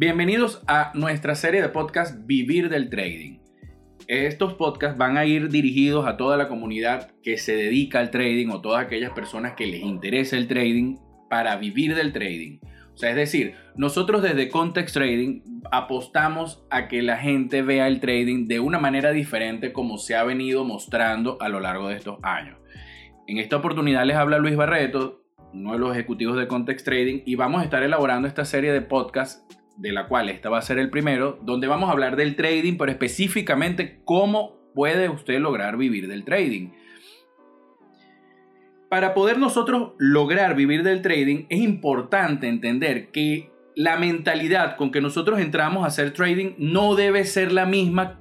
Bienvenidos 0.00 0.62
a 0.68 0.92
nuestra 0.94 1.34
serie 1.34 1.60
de 1.60 1.70
podcast 1.70 2.24
Vivir 2.24 2.68
del 2.68 2.88
Trading. 2.88 3.40
Estos 4.06 4.54
podcasts 4.54 4.96
van 4.96 5.16
a 5.16 5.24
ir 5.24 5.48
dirigidos 5.48 6.06
a 6.06 6.16
toda 6.16 6.36
la 6.36 6.46
comunidad 6.46 7.10
que 7.20 7.36
se 7.36 7.56
dedica 7.56 7.98
al 7.98 8.12
trading 8.12 8.50
o 8.50 8.60
todas 8.60 8.86
aquellas 8.86 9.10
personas 9.10 9.54
que 9.54 9.66
les 9.66 9.82
interesa 9.82 10.36
el 10.36 10.46
trading 10.46 10.98
para 11.28 11.56
vivir 11.56 11.96
del 11.96 12.12
trading. 12.12 12.60
O 12.94 12.96
sea, 12.96 13.10
es 13.10 13.16
decir, 13.16 13.54
nosotros 13.74 14.22
desde 14.22 14.50
Context 14.50 14.94
Trading 14.94 15.40
apostamos 15.72 16.64
a 16.70 16.86
que 16.86 17.02
la 17.02 17.16
gente 17.16 17.62
vea 17.62 17.88
el 17.88 17.98
trading 17.98 18.46
de 18.46 18.60
una 18.60 18.78
manera 18.78 19.10
diferente 19.10 19.72
como 19.72 19.98
se 19.98 20.14
ha 20.14 20.22
venido 20.22 20.62
mostrando 20.62 21.38
a 21.40 21.48
lo 21.48 21.58
largo 21.58 21.88
de 21.88 21.96
estos 21.96 22.20
años. 22.22 22.56
En 23.26 23.38
esta 23.38 23.56
oportunidad 23.56 24.06
les 24.06 24.16
habla 24.16 24.38
Luis 24.38 24.54
Barreto, 24.54 25.24
uno 25.52 25.72
de 25.72 25.80
los 25.80 25.90
ejecutivos 25.90 26.36
de 26.38 26.46
Context 26.46 26.84
Trading, 26.84 27.22
y 27.26 27.34
vamos 27.34 27.62
a 27.62 27.64
estar 27.64 27.82
elaborando 27.82 28.28
esta 28.28 28.44
serie 28.44 28.70
de 28.70 28.80
podcasts, 28.80 29.44
de 29.78 29.92
la 29.92 30.08
cual 30.08 30.28
esta 30.28 30.50
va 30.50 30.58
a 30.58 30.62
ser 30.62 30.78
el 30.78 30.90
primero, 30.90 31.38
donde 31.42 31.66
vamos 31.66 31.88
a 31.88 31.92
hablar 31.92 32.16
del 32.16 32.36
trading, 32.36 32.76
pero 32.76 32.92
específicamente 32.92 34.00
cómo 34.04 34.58
puede 34.74 35.08
usted 35.08 35.38
lograr 35.40 35.76
vivir 35.76 36.08
del 36.08 36.24
trading 36.24 36.70
para 38.88 39.14
poder 39.14 39.38
nosotros 39.38 39.92
lograr 39.98 40.54
vivir 40.56 40.82
del 40.82 41.02
trading 41.02 41.46
es 41.48 41.60
importante 41.60 42.48
entender 42.48 43.10
que 43.10 43.50
la 43.74 43.96
mentalidad 43.96 44.76
con 44.76 44.90
que 44.90 45.00
nosotros 45.00 45.40
entramos 45.40 45.84
a 45.84 45.88
hacer 45.88 46.12
trading 46.12 46.54
no 46.58 46.94
debe 46.94 47.24
ser 47.24 47.52
la 47.52 47.66
misma 47.66 48.20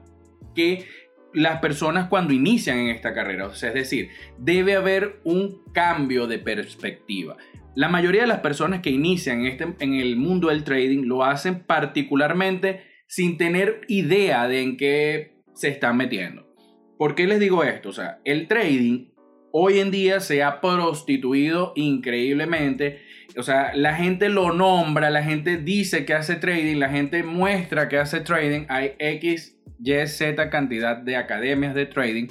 que 0.56 0.86
las 1.34 1.60
personas 1.60 2.10
cuando 2.10 2.34
inician 2.34 2.80
en 2.80 2.90
esta 2.90 3.14
carrera. 3.14 3.48
O 3.48 3.54
sea, 3.54 3.70
es 3.70 3.76
decir, 3.76 4.10
debe 4.38 4.76
haber 4.76 5.20
un 5.24 5.64
cambio 5.74 6.28
de 6.28 6.40
perspectiva. 6.40 7.38
La 7.78 7.90
mayoría 7.90 8.22
de 8.22 8.28
las 8.28 8.40
personas 8.40 8.82
que 8.82 8.90
inician 8.90 9.42
en, 9.42 9.46
este, 9.46 9.76
en 9.82 9.94
el 9.94 10.16
mundo 10.16 10.48
del 10.48 10.64
trading 10.64 11.04
lo 11.04 11.24
hacen 11.24 11.60
particularmente 11.60 12.82
sin 13.06 13.38
tener 13.38 13.82
idea 13.88 14.48
de 14.48 14.64
en 14.64 14.78
qué 14.78 15.36
se 15.54 15.68
están 15.68 15.96
metiendo. 15.96 16.52
¿Por 16.98 17.14
qué 17.14 17.28
les 17.28 17.40
digo 17.40 17.64
esto? 17.64 17.90
O 17.90 17.94
sea, 17.94 18.20
el 18.26 18.48
trading 18.48 19.10
hoy 19.52 19.78
en 19.78 19.92
día 19.92 20.22
se 20.22 20.42
ha 20.42 20.60
prostituido 20.60 21.74
increíblemente. 21.76 23.02
O 23.38 23.44
sea, 23.44 23.76
la 23.76 23.94
gente 23.94 24.30
lo 24.30 24.52
nombra, 24.52 25.12
la 25.12 25.22
gente 25.22 25.58
dice 25.58 26.04
que 26.04 26.16
hace 26.16 26.38
trading, 26.38 26.78
la 26.78 26.90
gente 26.90 27.22
muestra 27.22 27.90
que 27.90 28.00
hace 28.00 28.22
trading. 28.22 28.66
Hay 28.70 28.94
X, 28.98 29.56
Y, 29.84 30.08
Z 30.08 30.50
cantidad 30.50 30.98
de 30.98 31.16
academias 31.16 31.76
de 31.76 31.86
trading, 31.86 32.26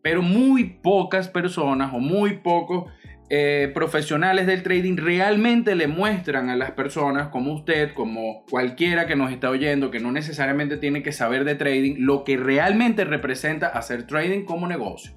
pero 0.00 0.22
muy 0.22 0.64
pocas 0.82 1.28
personas 1.28 1.92
o 1.92 1.98
muy 1.98 2.38
pocos 2.38 2.90
eh, 3.28 3.72
profesionales 3.74 4.46
del 4.46 4.62
trading 4.62 4.96
realmente 4.96 5.74
le 5.74 5.88
muestran 5.88 6.48
a 6.48 6.54
las 6.54 6.70
personas 6.72 7.28
como 7.28 7.52
usted, 7.54 7.92
como 7.92 8.44
cualquiera 8.48 9.06
que 9.06 9.16
nos 9.16 9.32
está 9.32 9.50
oyendo, 9.50 9.90
que 9.90 9.98
no 9.98 10.12
necesariamente 10.12 10.76
tiene 10.76 11.02
que 11.02 11.10
saber 11.10 11.44
de 11.44 11.56
trading, 11.56 11.96
lo 11.98 12.22
que 12.22 12.36
realmente 12.36 13.04
representa 13.04 13.66
hacer 13.66 14.06
trading 14.06 14.44
como 14.44 14.68
negocio. 14.68 15.12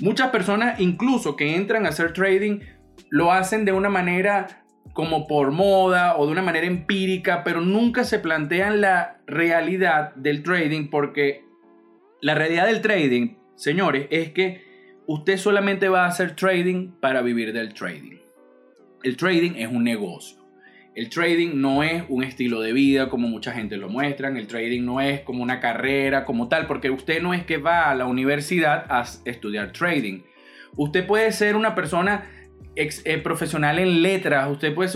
Muchas 0.00 0.30
personas 0.30 0.78
incluso 0.78 1.34
que 1.34 1.56
entran 1.56 1.84
a 1.86 1.88
hacer 1.88 2.12
trading 2.12 2.60
lo 3.10 3.32
hacen 3.32 3.64
de 3.64 3.72
una 3.72 3.88
manera 3.88 4.64
como 4.92 5.26
por 5.26 5.50
moda 5.50 6.16
o 6.16 6.26
de 6.26 6.32
una 6.32 6.42
manera 6.42 6.66
empírica, 6.66 7.42
pero 7.42 7.60
nunca 7.60 8.04
se 8.04 8.18
plantean 8.20 8.80
la 8.80 9.18
realidad 9.26 10.14
del 10.14 10.42
trading 10.42 10.90
porque 10.90 11.44
la 12.20 12.34
realidad 12.34 12.66
del 12.66 12.82
trading, 12.82 13.36
señores, 13.56 14.06
es 14.10 14.30
que 14.30 14.65
usted 15.06 15.36
solamente 15.36 15.88
va 15.88 16.04
a 16.04 16.08
hacer 16.08 16.34
trading 16.34 16.92
para 17.00 17.22
vivir 17.22 17.52
del 17.52 17.74
trading. 17.74 18.18
El 19.02 19.16
trading 19.16 19.52
es 19.56 19.68
un 19.68 19.84
negocio. 19.84 20.44
El 20.94 21.10
trading 21.10 21.60
no 21.60 21.82
es 21.82 22.04
un 22.08 22.24
estilo 22.24 22.60
de 22.60 22.72
vida 22.72 23.10
como 23.10 23.28
mucha 23.28 23.52
gente 23.52 23.76
lo 23.76 23.90
muestra, 23.90 24.28
el 24.28 24.46
trading 24.46 24.82
no 24.82 25.00
es 25.00 25.20
como 25.20 25.42
una 25.42 25.60
carrera 25.60 26.24
como 26.24 26.48
tal, 26.48 26.66
porque 26.66 26.90
usted 26.90 27.20
no 27.20 27.34
es 27.34 27.44
que 27.44 27.58
va 27.58 27.90
a 27.90 27.94
la 27.94 28.06
universidad 28.06 28.86
a 28.88 29.04
estudiar 29.26 29.72
trading. 29.72 30.22
Usted 30.74 31.06
puede 31.06 31.32
ser 31.32 31.54
una 31.54 31.74
persona 31.74 32.30
eh, 32.76 33.18
profesional 33.18 33.78
en 33.78 34.02
letras, 34.02 34.50
usted 34.50 34.74
puede 34.74 34.90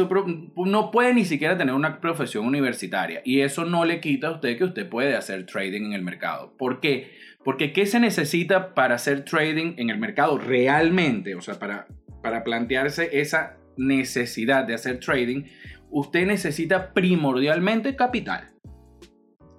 no 0.66 0.90
puede 0.90 1.14
ni 1.14 1.24
siquiera 1.24 1.56
tener 1.56 1.74
una 1.74 1.98
profesión 1.98 2.44
universitaria 2.44 3.22
y 3.24 3.40
eso 3.40 3.64
no 3.64 3.86
le 3.86 4.00
quita 4.00 4.28
a 4.28 4.32
usted 4.32 4.58
que 4.58 4.64
usted 4.64 4.86
puede 4.86 5.16
hacer 5.16 5.46
trading 5.46 5.86
en 5.86 5.92
el 5.94 6.02
mercado. 6.02 6.54
¿Por 6.58 6.80
qué? 6.80 7.10
Porque 7.42 7.72
¿qué 7.72 7.86
se 7.86 7.98
necesita 7.98 8.74
para 8.74 8.96
hacer 8.96 9.24
trading 9.24 9.76
en 9.78 9.88
el 9.88 9.98
mercado 9.98 10.36
realmente? 10.36 11.34
O 11.34 11.40
sea, 11.40 11.58
para, 11.58 11.86
para 12.22 12.44
plantearse 12.44 13.18
esa 13.18 13.56
necesidad 13.78 14.66
de 14.66 14.74
hacer 14.74 15.00
trading, 15.00 15.44
usted 15.90 16.26
necesita 16.26 16.92
primordialmente 16.92 17.96
capital. 17.96 18.50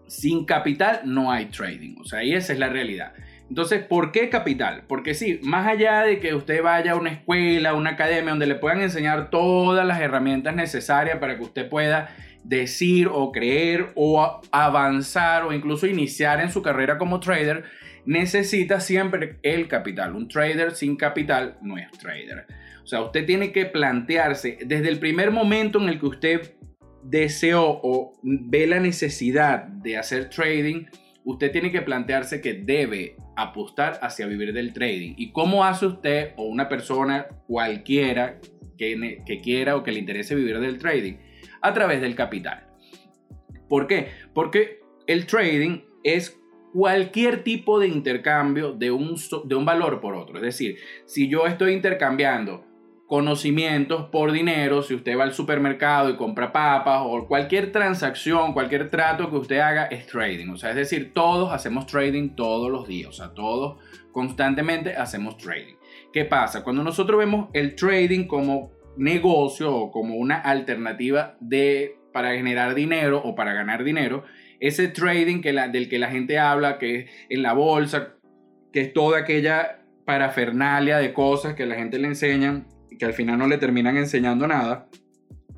Sin 0.07 0.45
capital 0.45 1.01
no 1.05 1.31
hay 1.31 1.45
trading, 1.45 1.95
o 1.99 2.03
sea, 2.03 2.23
y 2.23 2.33
esa 2.33 2.53
es 2.53 2.59
la 2.59 2.69
realidad. 2.69 3.13
Entonces, 3.51 3.83
¿por 3.83 4.13
qué 4.13 4.29
capital? 4.29 4.83
Porque 4.87 5.13
sí, 5.13 5.41
más 5.43 5.67
allá 5.67 6.03
de 6.03 6.21
que 6.21 6.33
usted 6.33 6.63
vaya 6.63 6.93
a 6.93 6.95
una 6.95 7.09
escuela, 7.09 7.71
a 7.71 7.73
una 7.73 7.89
academia 7.89 8.29
donde 8.29 8.47
le 8.47 8.55
puedan 8.55 8.79
enseñar 8.79 9.29
todas 9.29 9.85
las 9.85 9.99
herramientas 9.99 10.55
necesarias 10.55 11.17
para 11.17 11.35
que 11.35 11.43
usted 11.43 11.67
pueda 11.67 12.15
decir 12.45 13.09
o 13.11 13.33
creer 13.33 13.91
o 13.95 14.39
avanzar 14.53 15.43
o 15.43 15.51
incluso 15.51 15.85
iniciar 15.85 16.39
en 16.39 16.49
su 16.49 16.61
carrera 16.61 16.97
como 16.97 17.19
trader, 17.19 17.65
necesita 18.05 18.79
siempre 18.79 19.37
el 19.43 19.67
capital. 19.67 20.15
Un 20.15 20.29
trader 20.29 20.71
sin 20.71 20.95
capital 20.95 21.57
no 21.61 21.77
es 21.77 21.91
trader. 21.91 22.45
O 22.85 22.87
sea, 22.87 23.01
usted 23.01 23.25
tiene 23.25 23.51
que 23.51 23.65
plantearse 23.65 24.59
desde 24.65 24.87
el 24.87 24.97
primer 24.97 25.29
momento 25.29 25.77
en 25.81 25.89
el 25.89 25.99
que 25.99 26.05
usted 26.05 26.53
deseó 27.03 27.81
o 27.83 28.13
ve 28.23 28.65
la 28.65 28.79
necesidad 28.79 29.65
de 29.65 29.97
hacer 29.97 30.29
trading, 30.29 30.85
usted 31.23 31.51
tiene 31.51 31.71
que 31.71 31.81
plantearse 31.81 32.41
que 32.41 32.53
debe 32.53 33.15
apostar 33.35 33.99
hacia 34.01 34.27
vivir 34.27 34.53
del 34.53 34.73
trading. 34.73 35.13
¿Y 35.17 35.31
cómo 35.31 35.63
hace 35.63 35.85
usted 35.85 36.33
o 36.37 36.43
una 36.43 36.69
persona 36.69 37.27
cualquiera 37.47 38.39
que, 38.77 39.21
que 39.25 39.41
quiera 39.41 39.75
o 39.75 39.83
que 39.83 39.91
le 39.91 39.99
interese 39.99 40.35
vivir 40.35 40.59
del 40.59 40.77
trading? 40.77 41.17
A 41.61 41.73
través 41.73 42.01
del 42.01 42.15
capital. 42.15 42.67
¿Por 43.69 43.87
qué? 43.87 44.09
Porque 44.33 44.81
el 45.07 45.25
trading 45.25 45.81
es 46.03 46.41
cualquier 46.73 47.43
tipo 47.43 47.79
de 47.79 47.87
intercambio 47.87 48.73
de 48.73 48.91
un, 48.91 49.15
de 49.45 49.55
un 49.55 49.65
valor 49.65 50.01
por 50.01 50.15
otro. 50.15 50.37
Es 50.37 50.43
decir, 50.43 50.77
si 51.05 51.27
yo 51.27 51.45
estoy 51.45 51.73
intercambiando 51.73 52.65
conocimientos 53.11 54.05
por 54.05 54.31
dinero, 54.31 54.83
si 54.83 54.93
usted 54.93 55.17
va 55.17 55.25
al 55.25 55.33
supermercado 55.33 56.09
y 56.09 56.15
compra 56.15 56.53
papas 56.53 57.01
o 57.03 57.27
cualquier 57.27 57.73
transacción, 57.73 58.53
cualquier 58.53 58.89
trato 58.89 59.29
que 59.29 59.35
usted 59.35 59.59
haga 59.59 59.87
es 59.87 60.07
trading. 60.07 60.47
O 60.47 60.55
sea, 60.55 60.69
es 60.69 60.77
decir, 60.77 61.11
todos 61.13 61.51
hacemos 61.51 61.87
trading 61.87 62.37
todos 62.37 62.71
los 62.71 62.87
días, 62.87 63.09
o 63.09 63.11
sea, 63.11 63.33
todos 63.33 63.79
constantemente 64.13 64.95
hacemos 64.95 65.35
trading. 65.35 65.73
¿Qué 66.13 66.23
pasa? 66.23 66.63
Cuando 66.63 66.85
nosotros 66.85 67.19
vemos 67.19 67.49
el 67.51 67.75
trading 67.75 68.27
como 68.27 68.71
negocio 68.95 69.75
o 69.75 69.91
como 69.91 70.15
una 70.15 70.37
alternativa 70.37 71.35
de 71.41 71.97
para 72.13 72.31
generar 72.31 72.75
dinero 72.75 73.21
o 73.21 73.35
para 73.35 73.51
ganar 73.51 73.83
dinero, 73.83 74.23
ese 74.61 74.87
trading 74.87 75.41
que 75.41 75.51
la, 75.51 75.67
del 75.67 75.89
que 75.89 75.99
la 75.99 76.11
gente 76.11 76.39
habla, 76.39 76.77
que 76.77 76.95
es 76.95 77.11
en 77.29 77.43
la 77.43 77.51
bolsa, 77.51 78.13
que 78.71 78.79
es 78.79 78.93
toda 78.93 79.19
aquella 79.19 79.83
parafernalia 80.05 80.97
de 80.99 81.11
cosas 81.11 81.55
que 81.55 81.65
la 81.65 81.75
gente 81.75 81.99
le 81.99 82.07
enseñan 82.07 82.67
que 82.97 83.05
al 83.05 83.13
final 83.13 83.37
no 83.37 83.47
le 83.47 83.57
terminan 83.57 83.97
enseñando 83.97 84.47
nada, 84.47 84.87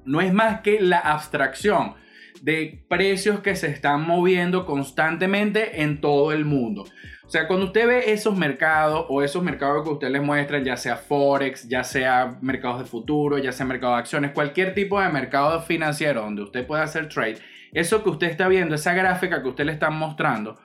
no 0.05 0.21
es 0.21 0.33
más 0.33 0.61
que 0.61 0.81
la 0.81 0.99
abstracción 0.99 1.95
de 2.41 2.83
precios 2.89 3.39
que 3.39 3.55
se 3.55 3.67
están 3.67 4.05
moviendo 4.05 4.65
constantemente 4.65 5.81
en 5.81 6.01
todo 6.01 6.33
el 6.33 6.45
mundo. 6.45 6.85
O 7.25 7.29
sea, 7.29 7.47
cuando 7.47 7.67
usted 7.67 7.87
ve 7.87 8.11
esos 8.11 8.37
mercados 8.37 9.05
o 9.07 9.23
esos 9.23 9.41
mercados 9.41 9.83
que 9.83 9.93
usted 9.93 10.09
les 10.09 10.21
muestra, 10.21 10.61
ya 10.61 10.75
sea 10.75 10.97
Forex, 10.97 11.67
ya 11.69 11.83
sea 11.83 12.37
mercados 12.41 12.79
de 12.79 12.85
futuro, 12.85 13.37
ya 13.37 13.53
sea 13.53 13.65
mercado 13.65 13.93
de 13.93 13.99
acciones, 13.99 14.31
cualquier 14.31 14.73
tipo 14.73 14.99
de 14.99 15.09
mercado 15.09 15.61
financiero 15.61 16.21
donde 16.21 16.43
usted 16.43 16.67
pueda 16.67 16.83
hacer 16.83 17.07
trade, 17.07 17.37
eso 17.71 18.03
que 18.03 18.09
usted 18.09 18.27
está 18.27 18.47
viendo, 18.49 18.75
esa 18.75 18.93
gráfica 18.93 19.41
que 19.41 19.47
usted 19.47 19.65
le 19.65 19.71
están 19.71 19.97
mostrando, 19.97 20.59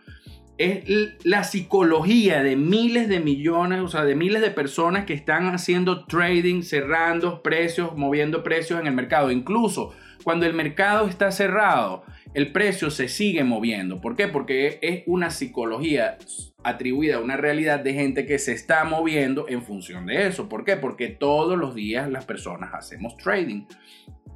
es 0.59 1.15
la 1.25 1.45
psicología 1.45 2.43
de 2.43 2.57
miles 2.57 3.09
de 3.09 3.21
millones, 3.21 3.81
o 3.81 3.89
sea, 3.89 4.05
de 4.05 4.17
miles 4.17 4.43
de 4.43 4.51
personas 4.51 5.05
que 5.05 5.15
están 5.15 5.47
haciendo 5.55 6.05
trading, 6.05 6.63
cerrando 6.63 7.43
precios, 7.43 7.97
moviendo 7.97 8.43
precios 8.43 8.81
en 8.81 8.89
el 8.89 8.93
mercado. 8.93 9.31
Incluso 9.31 9.95
cuando 10.25 10.47
el 10.47 10.55
mercado 10.55 11.07
está 11.07 11.31
cerrado, 11.31 12.05
el 12.35 12.53
precio 12.53 12.91
se 12.91 13.09
sigue 13.09 13.45
moviendo. 13.45 14.01
¿Por 14.01 14.17
qué? 14.17 14.27
Porque 14.27 14.79
es 14.83 15.03
una 15.07 15.31
psicología 15.31 16.19
atribuida 16.65 17.17
a 17.17 17.21
una 17.21 17.37
realidad 17.37 17.81
de 17.81 17.95
gente 17.95 18.27
que 18.27 18.39
se 18.39 18.53
está 18.53 18.85
moviendo 18.85 19.47
en 19.49 19.63
función 19.63 20.07
de 20.07 20.27
eso. 20.27 20.49
¿Por 20.49 20.65
qué? 20.65 20.77
Porque 20.77 21.09
todos 21.09 21.57
los 21.57 21.75
días 21.75 22.11
las 22.11 22.25
personas 22.25 22.75
hacemos 22.75 23.17
trading 23.17 23.65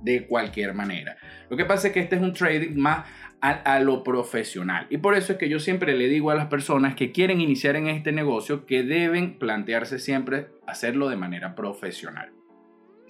de 0.03 0.27
cualquier 0.27 0.75
manera. 0.75 1.17
Lo 1.49 1.57
que 1.57 1.65
pasa 1.65 1.89
es 1.89 1.93
que 1.93 2.01
este 2.01 2.17
es 2.17 2.23
un 2.23 2.33
trading 2.33 2.77
más 2.77 3.07
a, 3.43 3.81
lo 3.81 4.05
profesional. 4.05 4.87
Y 4.89 4.99
por 4.99 5.17
eso 5.17 5.33
es 5.33 5.39
que 5.39 5.49
yo 5.49 5.59
siempre 5.59 5.97
le 5.97 6.09
digo 6.09 6.31
a 6.31 6.35
las 6.35 6.47
personas 6.47 6.95
que 6.95 7.11
quieren 7.11 7.41
iniciar 7.41 7.77
en 7.77 7.89
este 7.89 8.13
negocio 8.13 8.67
que 8.67 8.85
deben 8.85 9.39
plantearse 9.39 9.99
siempre 9.99 10.47
hacerlo 10.67 11.09
de 11.09 11.17
manera 11.17 11.55
profesional. 11.55 12.31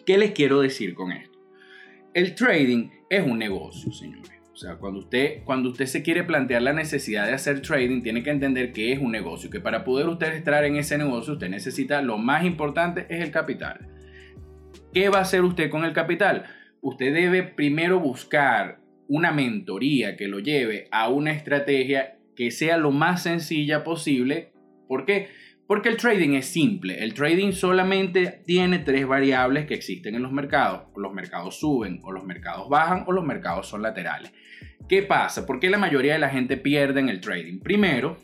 ¿Qué 0.07 0.17
les 0.17 0.33
quiero 0.33 0.61
decir 0.61 0.95
con 0.95 1.13
esto? 1.13 1.33
el 2.15 2.35
trading 2.35 2.91
es 3.09 3.25
un 3.25 3.39
negocio, 3.39 3.91
señores. 3.93 4.31
O 4.53 4.57
sea, 4.57 4.77
cuando 4.77 5.01
usted, 5.01 5.43
cuando 5.45 5.71
usted 5.71 5.87
se 5.87 6.03
quiere 6.03 6.25
plantear 6.25 6.61
la 6.63 6.75
necesidad 6.75 7.27
de 7.27 7.33
hacer 7.33 7.63
trading, 7.63 8.03
tiene 8.03 8.23
que 8.23 8.31
entender 8.31 8.73
que 8.73 8.93
es 8.93 8.99
un 8.99 9.11
negocio, 9.11 9.49
que 9.49 9.61
para 9.61 9.83
poder 9.83 10.09
usted 10.09 10.35
entrar 10.35 10.65
en 10.65 10.77
ese 10.77 10.99
negocio, 10.99 11.35
usted 11.35 11.49
necesita, 11.49 12.03
lo 12.03 12.19
más 12.19 12.45
importante 12.45 13.07
es 13.09 13.23
el 13.23 13.31
capital. 13.31 13.89
¿Qué 14.93 15.09
va 15.09 15.19
a 15.19 15.23
hacer 15.23 15.43
usted 15.43 15.71
con 15.71 15.85
el 15.85 15.95
capital? 15.95 16.45
Usted 16.83 17.15
debe 17.15 17.43
primero 17.43 17.99
buscar 17.99 18.82
una 19.13 19.31
mentoría 19.31 20.17
que 20.17 20.27
lo 20.27 20.39
lleve 20.39 20.89
a 20.91 21.11
una 21.11 21.33
estrategia 21.33 22.17
que 22.35 22.51
sea 22.51 22.79
lo 22.79 22.93
más 22.93 23.25
sencilla 23.25 23.85
posible. 23.85 24.55
¿Por 24.89 25.05
qué? 25.05 25.29
Porque 25.67 25.91
el 25.91 25.99
trading 25.99 26.31
es 26.31 26.47
simple. 26.47 27.05
El 27.05 27.13
trading 27.13 27.53
solamente 27.53 28.43
tiene 28.47 28.79
tres 28.79 29.07
variables 29.07 29.67
que 29.67 29.75
existen 29.75 30.15
en 30.15 30.23
los 30.23 30.33
mercados. 30.33 30.85
Los 30.97 31.13
mercados 31.13 31.61
suben 31.61 32.01
o 32.03 32.11
los 32.11 32.25
mercados 32.25 32.71
bajan 32.71 33.05
o 33.07 33.13
los 33.13 33.23
mercados 33.23 33.69
son 33.69 33.83
laterales. 33.83 34.33
¿Qué 34.89 35.03
pasa? 35.03 35.45
¿Por 35.45 35.61
qué 35.61 35.69
la 35.69 35.77
mayoría 35.77 36.15
de 36.15 36.19
la 36.19 36.31
gente 36.31 36.57
pierde 36.57 37.01
en 37.01 37.11
el 37.11 37.21
trading? 37.21 37.59
Primero, 37.59 38.17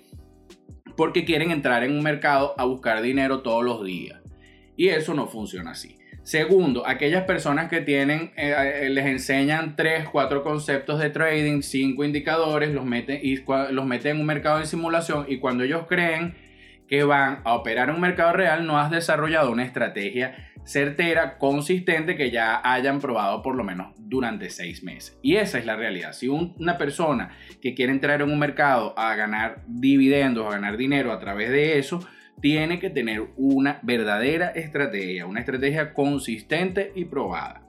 porque 0.97 1.27
quieren 1.27 1.51
entrar 1.51 1.85
en 1.85 1.93
un 1.93 2.03
mercado 2.03 2.55
a 2.57 2.65
buscar 2.65 3.03
dinero 3.03 3.43
todos 3.43 3.63
los 3.63 3.85
días. 3.85 4.23
Y 4.75 4.89
eso 4.89 5.13
no 5.13 5.27
funciona 5.27 5.73
así. 5.73 5.98
Segundo, 6.29 6.87
aquellas 6.87 7.25
personas 7.25 7.71
que 7.71 7.81
tienen, 7.81 8.33
eh, 8.37 8.55
eh, 8.83 8.91
les 8.91 9.07
enseñan 9.07 9.77
tres, 9.77 10.07
cuatro 10.11 10.43
conceptos 10.43 11.01
de 11.01 11.09
trading, 11.09 11.63
cinco 11.63 12.05
indicadores, 12.05 12.71
los 12.71 12.85
meten, 12.85 13.19
y 13.23 13.43
los 13.71 13.87
meten 13.87 14.17
en 14.17 14.21
un 14.21 14.27
mercado 14.27 14.59
de 14.59 14.67
simulación 14.67 15.25
y 15.27 15.39
cuando 15.39 15.65
ellos 15.65 15.87
creen 15.89 16.35
que 16.87 17.03
van 17.03 17.41
a 17.45 17.55
operar 17.55 17.89
en 17.89 17.95
un 17.95 18.03
mercado 18.03 18.35
real, 18.35 18.67
no 18.67 18.79
has 18.79 18.91
desarrollado 18.91 19.51
una 19.51 19.65
estrategia 19.65 20.51
certera, 20.67 21.39
consistente, 21.39 22.15
que 22.15 22.31
ya 22.31 22.61
hayan 22.63 23.01
probado 23.01 23.41
por 23.43 23.57
lo 23.57 23.65
menos 23.65 23.95
durante 23.97 24.51
seis 24.51 24.83
meses. 24.83 25.19
Y 25.23 25.37
esa 25.37 25.59
es 25.59 25.65
la 25.65 25.77
realidad. 25.77 26.13
Si 26.13 26.29
una 26.29 26.77
persona 26.77 27.31
que 27.63 27.73
quiere 27.73 27.91
entrar 27.91 28.21
en 28.21 28.31
un 28.31 28.39
mercado 28.39 28.93
a 28.99 29.15
ganar 29.15 29.63
dividendos, 29.67 30.47
a 30.47 30.51
ganar 30.51 30.77
dinero 30.77 31.11
a 31.11 31.21
través 31.21 31.49
de 31.49 31.79
eso, 31.79 32.07
tiene 32.41 32.79
que 32.79 32.91
tener 32.91 33.29
una 33.37 33.81
verdadera 33.83 34.49
estrategia, 34.51 35.27
una 35.27 35.41
estrategia 35.41 35.93
consistente 35.93 36.93
y 36.95 37.05
probada. 37.05 37.63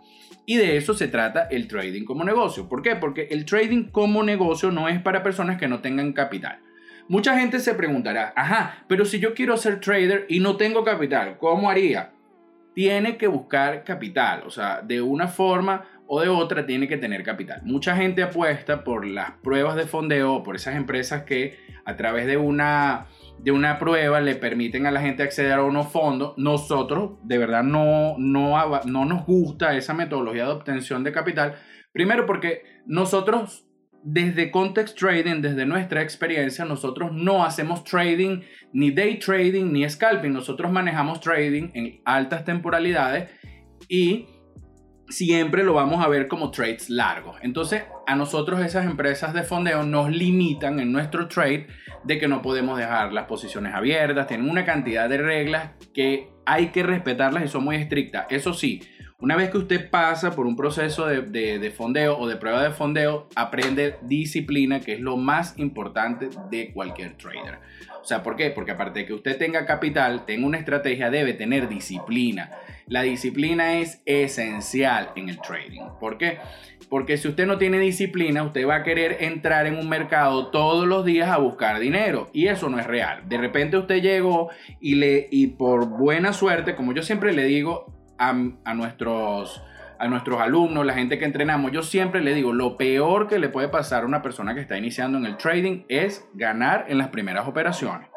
Y 0.46 0.58
de 0.58 0.78
eso 0.78 0.94
se 0.94 1.08
trata 1.08 1.48
el 1.52 1.68
trading 1.68 2.06
como 2.06 2.24
negocio. 2.24 2.68
¿Por 2.68 2.82
qué? 2.82 2.96
Porque 2.96 3.28
el 3.32 3.46
trading 3.46 3.86
como 3.92 4.24
negocio 4.24 4.72
no 4.72 4.90
es 4.90 5.00
para 5.02 5.22
personas 5.22 5.58
que 5.58 5.68
no 5.68 5.80
tengan 5.80 6.14
capital. 6.14 6.60
Mucha 7.08 7.40
gente 7.40 7.60
se 7.60 7.74
preguntará, 7.74 8.34
ajá, 8.36 8.84
pero 8.88 9.06
si 9.06 9.20
yo 9.20 9.34
quiero 9.34 9.58
ser 9.58 9.80
trader 9.80 10.26
y 10.30 10.40
no 10.40 10.58
tengo 10.58 10.84
capital, 10.84 11.38
¿cómo 11.40 11.70
haría? 11.70 12.12
Tiene 12.76 13.18
que 13.18 13.28
buscar 13.28 13.84
capital, 13.84 14.44
o 14.46 14.52
sea, 14.52 14.82
de 14.82 15.02
una 15.02 15.28
forma 15.28 15.86
o 16.08 16.22
de 16.22 16.30
otra 16.30 16.66
tiene 16.66 16.88
que 16.88 16.98
tener 16.98 17.24
capital. 17.24 17.62
Mucha 17.64 17.96
gente 17.96 18.24
apuesta 18.24 18.84
por 18.84 19.06
las 19.06 19.32
pruebas 19.44 19.76
de 19.76 19.86
fondeo, 19.86 20.44
por 20.44 20.56
esas 20.56 20.76
empresas 20.76 21.24
que 21.24 21.58
a 21.86 21.96
través 21.96 22.26
de 22.26 22.38
una 22.38 23.06
de 23.44 23.52
una 23.52 23.80
prueba 23.80 24.20
le 24.20 24.36
permiten 24.36 24.86
a 24.86 24.92
la 24.92 25.02
gente 25.02 25.24
acceder 25.24 25.54
a 25.54 25.64
unos 25.64 25.92
fondos. 25.92 26.34
Nosotros, 26.38 27.20
de 27.24 27.38
verdad, 27.38 27.64
no, 27.64 28.16
no, 28.18 28.82
no 28.86 29.06
nos 29.06 29.26
gusta 29.26 29.76
esa 29.76 29.94
metodología 29.94 30.46
de 30.46 30.52
obtención 30.52 31.04
de 31.04 31.12
capital. 31.12 31.56
Primero 31.94 32.26
porque 32.26 32.64
nosotros, 32.86 33.68
desde 34.04 34.52
Context 34.52 34.98
Trading, 34.98 35.42
desde 35.42 35.66
nuestra 35.66 36.02
experiencia, 36.02 36.66
nosotros 36.66 37.12
no 37.14 37.44
hacemos 37.44 37.84
trading, 37.84 38.42
ni 38.74 38.92
day 38.92 39.20
trading, 39.20 39.72
ni 39.72 39.90
scalping. 39.90 40.34
Nosotros 40.34 40.72
manejamos 40.72 41.22
trading 41.22 41.70
en 41.74 42.02
altas 42.06 42.44
temporalidades 42.44 43.30
y 43.88 44.28
siempre 45.10 45.64
lo 45.64 45.74
vamos 45.74 46.04
a 46.04 46.08
ver 46.08 46.28
como 46.28 46.52
trades 46.52 46.90
largos. 46.90 47.38
Entonces, 47.42 47.84
a 48.08 48.16
nosotros 48.16 48.62
esas 48.62 48.86
empresas 48.86 49.34
de 49.34 49.44
fondeo 49.44 49.84
nos 49.84 50.10
limitan 50.10 50.80
en 50.80 50.92
nuestro 50.92 51.28
trade 51.28 51.68
de 52.04 52.18
que 52.18 52.28
no 52.28 52.42
podemos 52.42 52.78
dejar 52.78 53.12
las 53.12 53.26
posiciones 53.26 53.74
abiertas, 53.74 54.28
tienen 54.28 54.50
una 54.50 54.66
cantidad 54.66 55.10
de 55.10 55.18
reglas 55.18 55.72
que 55.94 56.30
hay 56.46 56.68
que 56.68 56.84
respetarlas 56.84 57.44
y 57.44 57.48
son 57.48 57.64
muy 57.64 57.76
estrictas. 57.76 58.28
Eso 58.30 58.54
sí, 58.54 58.82
una 59.22 59.36
vez 59.36 59.50
que 59.50 59.58
usted 59.58 59.90
pasa 59.90 60.32
por 60.32 60.46
un 60.46 60.56
proceso 60.56 61.06
de, 61.06 61.60
de, 61.60 61.72
fondeo 61.72 62.18
o 62.18 62.28
de 62.28 62.38
prueba 62.38 62.64
de 62.64 62.72
fondeo, 62.72 63.28
aprende 63.36 63.96
disciplina, 64.02 64.80
que 64.80 64.94
es 64.94 65.02
lo 65.02 65.18
más 65.18 65.60
importante 65.60 66.30
de 66.50 66.72
cualquier 66.72 67.18
trader. 67.18 67.60
O 68.02 68.06
sea, 68.06 68.24
¿por 68.24 68.38
qué? 68.38 68.50
Porque 68.50 68.72
aparte 68.72 69.00
de 69.00 69.06
que 69.06 69.14
usted 69.14 69.38
tenga 69.38 69.66
capital, 69.66 70.26
tenga 70.26 70.48
una 70.48 70.58
estrategia, 70.58 71.10
debe 71.10 71.34
tener 71.34 71.68
disciplina. 71.68 72.52
La 72.88 73.02
disciplina 73.02 73.76
es 73.80 74.02
esencial 74.06 75.12
en 75.18 75.28
el 75.28 75.42
trading. 75.42 75.84
¿Por 76.00 76.18
qué? 76.18 76.38
Porque 76.88 77.18
si 77.18 77.28
usted 77.28 77.46
no 77.46 77.58
tiene 77.58 77.78
disciplina, 77.78 78.44
usted 78.44 78.66
va 78.66 78.78
a 78.78 78.84
querer 78.84 79.18
entrar 79.20 79.68
en 79.68 79.78
un 79.78 79.90
mercado 79.90 80.48
todos 80.48 80.88
los 80.88 81.04
días 81.04 81.30
a 81.30 81.38
buscar 81.38 81.80
dinero. 81.80 82.30
Y 82.32 82.48
eso 82.48 82.70
no 82.70 82.80
es 82.80 82.88
real. 82.88 83.28
De 83.28 83.38
repente 83.38 83.78
usted 83.78 84.02
llegó 84.02 84.50
y, 84.80 84.96
le, 84.96 85.28
y 85.30 85.48
por 85.48 85.90
buena 85.90 86.32
suerte, 86.32 86.74
como 86.74 86.94
yo 86.94 87.04
siempre 87.04 87.34
le 87.34 87.44
digo 87.44 87.99
a, 88.20 88.30
a 88.66 88.74
nuestros 88.76 89.64
a 90.00 90.08
nuestros 90.08 90.40
alumnos, 90.40 90.86
la 90.86 90.94
gente 90.94 91.20
que 91.20 91.26
entrenamos, 91.26 91.74
yo 91.74 91.84
siempre 91.84 92.22
le 92.22 92.34
digo, 92.34 92.54
lo 92.54 92.78
peor 92.78 93.28
que 93.28 93.38
le 93.38 93.50
puede 93.50 93.68
pasar 93.68 94.04
a 94.04 94.06
una 94.06 94.22
persona 94.22 94.56
que 94.56 94.62
está 94.62 94.78
iniciando 94.78 95.18
en 95.18 95.26
el 95.26 95.36
trading 95.36 95.84
es 95.90 96.26
ganar 96.34 96.86
en 96.88 96.98
las 96.98 97.10
primeras 97.10 97.48
operaciones. 97.48 98.08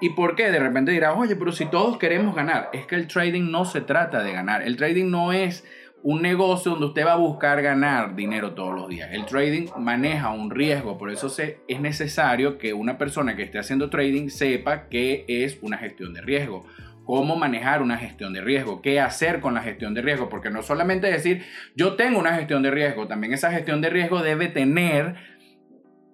¿Y 0.00 0.10
por 0.10 0.36
qué? 0.36 0.50
De 0.52 0.60
repente 0.60 0.92
dirá, 0.92 1.12
oye, 1.12 1.34
pero 1.34 1.50
si 1.50 1.66
todos 1.66 1.98
queremos 1.98 2.36
ganar, 2.36 2.70
es 2.72 2.86
que 2.86 2.94
el 2.94 3.08
trading 3.08 3.50
no 3.50 3.64
se 3.64 3.80
trata 3.80 4.22
de 4.22 4.32
ganar. 4.32 4.62
El 4.62 4.76
trading 4.76 5.10
no 5.10 5.32
es 5.32 5.64
un 6.02 6.22
negocio 6.22 6.72
donde 6.72 6.86
usted 6.86 7.06
va 7.06 7.14
a 7.14 7.16
buscar 7.16 7.62
ganar 7.62 8.14
dinero 8.14 8.52
todos 8.52 8.74
los 8.74 8.88
días. 8.88 9.08
El 9.12 9.24
trading 9.24 9.68
maneja 9.78 10.30
un 10.30 10.50
riesgo, 10.50 10.98
por 10.98 11.10
eso 11.10 11.28
se, 11.28 11.60
es 11.66 11.80
necesario 11.80 12.58
que 12.58 12.74
una 12.74 12.98
persona 12.98 13.34
que 13.34 13.42
esté 13.42 13.58
haciendo 13.58 13.90
trading 13.90 14.28
sepa 14.28 14.88
que 14.88 15.24
es 15.26 15.58
una 15.62 15.78
gestión 15.78 16.12
de 16.12 16.20
riesgo 16.20 16.64
cómo 17.04 17.36
manejar 17.36 17.82
una 17.82 17.96
gestión 17.96 18.32
de 18.32 18.40
riesgo, 18.40 18.82
qué 18.82 19.00
hacer 19.00 19.40
con 19.40 19.54
la 19.54 19.62
gestión 19.62 19.94
de 19.94 20.02
riesgo, 20.02 20.28
porque 20.28 20.50
no 20.50 20.62
solamente 20.62 21.06
decir 21.06 21.42
yo 21.76 21.94
tengo 21.94 22.18
una 22.18 22.34
gestión 22.34 22.62
de 22.62 22.70
riesgo, 22.70 23.06
también 23.06 23.32
esa 23.32 23.52
gestión 23.52 23.80
de 23.80 23.90
riesgo 23.90 24.22
debe 24.22 24.48
tener 24.48 25.16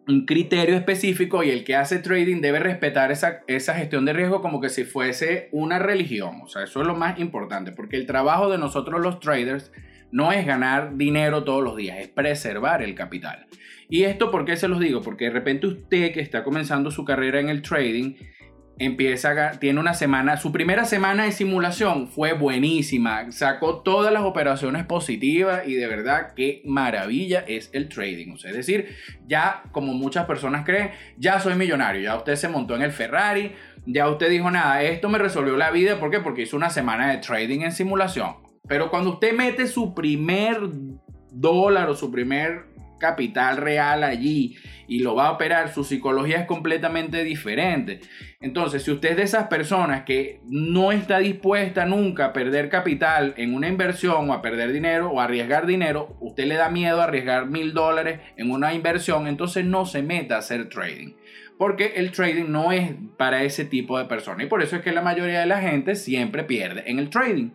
un 0.09 0.27
criterio 0.27 0.77
específico 0.77 1.45
y 1.45 1.51
el 1.51 1.65
que 1.65 1.77
hace 1.77 1.99
trading 1.99 2.41
debe 2.41 2.59
respetar 2.59 3.13
esa, 3.13 3.43
esa 3.47 3.75
gestión 3.75 4.05
de 4.05 4.13
riesgo 4.13 4.43
como 4.43 4.61
que 4.61 4.69
si 4.69 4.85
fuese 4.85 5.49
una 5.53 5.79
religión, 5.79 6.41
o 6.43 6.49
sea, 6.49 6.65
eso 6.65 6.81
es 6.81 6.87
lo 6.87 6.97
más 6.97 7.19
importante, 7.21 7.73
porque 7.73 7.97
el 7.97 8.07
trabajo 8.07 8.51
de 8.51 8.59
nosotros 8.59 9.01
los 9.01 9.21
traders 9.21 9.73
no 10.11 10.33
es 10.33 10.45
ganar 10.45 10.97
dinero 10.97 11.45
todos 11.45 11.63
los 11.63 11.77
días, 11.77 11.99
es 11.99 12.09
preservar 12.09 12.83
el 12.83 12.95
capital. 12.95 13.47
¿Y 13.89 14.05
esto 14.05 14.31
por 14.31 14.45
qué 14.45 14.57
se 14.57 14.69
los 14.69 14.81
digo? 14.81 15.03
Porque 15.03 15.27
de 15.27 15.31
repente 15.31 15.67
usted 15.67 16.13
que 16.13 16.21
está 16.21 16.43
comenzando 16.43 16.91
su 16.91 17.05
carrera 17.05 17.41
en 17.41 17.49
el 17.49 17.63
trading, 17.63 18.15
empieza, 18.81 19.59
tiene 19.61 19.79
una 19.79 19.93
semana, 19.93 20.39
su 20.39 20.53
primera 20.53 20.87
semana 20.87 21.25
de 21.25 21.33
simulación 21.33 22.09
fue 22.09 22.33
buenísima, 22.33 23.31
sacó 23.31 23.83
todas 23.83 24.11
las 24.11 24.23
operaciones 24.23 24.87
positivas 24.87 25.69
y 25.69 25.75
de 25.75 25.87
verdad 25.87 26.33
qué 26.35 26.63
maravilla 26.65 27.45
es 27.47 27.69
el 27.75 27.91
trading. 27.91 28.33
O 28.33 28.39
sea, 28.39 28.51
es 28.51 28.57
decir, 28.57 28.97
ya 29.27 29.65
como 29.73 29.93
muchas 29.93 30.25
personas 30.25 30.65
creen, 30.65 30.93
ya 31.19 31.39
soy 31.41 31.57
millonario, 31.57 32.01
ya 32.01 32.17
usted 32.17 32.37
se 32.37 32.49
montó 32.49 32.75
en 32.75 32.81
el 32.81 32.91
Ferrari, 32.91 33.53
ya 33.85 34.09
usted 34.09 34.31
dijo 34.31 34.51
nada, 34.51 34.83
esto 34.83 35.11
me 35.11 35.19
resolvió 35.19 35.59
la 35.59 35.71
vida, 35.71 36.01
¿por 36.01 36.11
qué? 36.11 36.21
Porque 36.21 36.43
hizo 36.43 36.57
una 36.57 36.71
semana 36.71 37.11
de 37.11 37.19
trading 37.19 37.61
en 37.61 37.73
simulación. 37.73 38.37
Pero 38.67 38.91
cuando 38.91 39.11
usted 39.11 39.35
mete 39.35 39.67
su 39.67 39.95
primer 39.95 40.59
dólar 41.31 41.91
o 41.91 41.95
su 41.95 42.11
primer 42.11 42.70
capital 43.01 43.57
real 43.57 44.05
allí 44.05 44.57
y 44.91 44.99
lo 44.99 45.15
va 45.15 45.29
a 45.29 45.33
operar, 45.33 45.73
su 45.73 45.85
psicología 45.85 46.41
es 46.41 46.47
completamente 46.47 47.23
diferente. 47.23 48.01
Entonces, 48.41 48.83
si 48.83 48.91
usted 48.91 49.11
es 49.11 49.17
de 49.17 49.23
esas 49.23 49.47
personas 49.47 50.03
que 50.03 50.41
no 50.49 50.91
está 50.91 51.21
dispuesta 51.21 51.87
nunca 51.87 52.27
a 52.27 52.33
perder 52.33 52.69
capital 52.69 53.33
en 53.37 53.55
una 53.55 53.69
inversión 53.69 54.29
o 54.29 54.33
a 54.33 54.43
perder 54.43 54.73
dinero 54.73 55.11
o 55.11 55.21
a 55.21 55.25
arriesgar 55.25 55.67
dinero, 55.67 56.17
usted 56.19 56.47
le 56.47 56.57
da 56.57 56.71
miedo 56.71 57.01
a 57.01 57.05
arriesgar 57.05 57.47
mil 57.47 57.73
dólares 57.73 58.19
en 58.37 58.51
una 58.51 58.75
inversión, 58.75 59.29
entonces 59.29 59.65
no 59.65 59.87
se 59.87 60.03
meta 60.03 60.35
a 60.35 60.39
hacer 60.39 60.69
trading. 60.69 61.15
Porque 61.57 61.93
el 61.95 62.11
trading 62.11 62.51
no 62.51 62.73
es 62.73 62.91
para 63.17 63.45
ese 63.45 63.65
tipo 63.65 63.97
de 63.97 64.07
personas. 64.07 64.45
Y 64.45 64.49
por 64.49 64.61
eso 64.61 64.75
es 64.75 64.83
que 64.83 64.91
la 64.91 65.03
mayoría 65.03 65.39
de 65.39 65.47
la 65.47 65.61
gente 65.61 65.95
siempre 65.95 66.43
pierde 66.43 66.83
en 66.91 66.99
el 66.99 67.11
trading. 67.11 67.51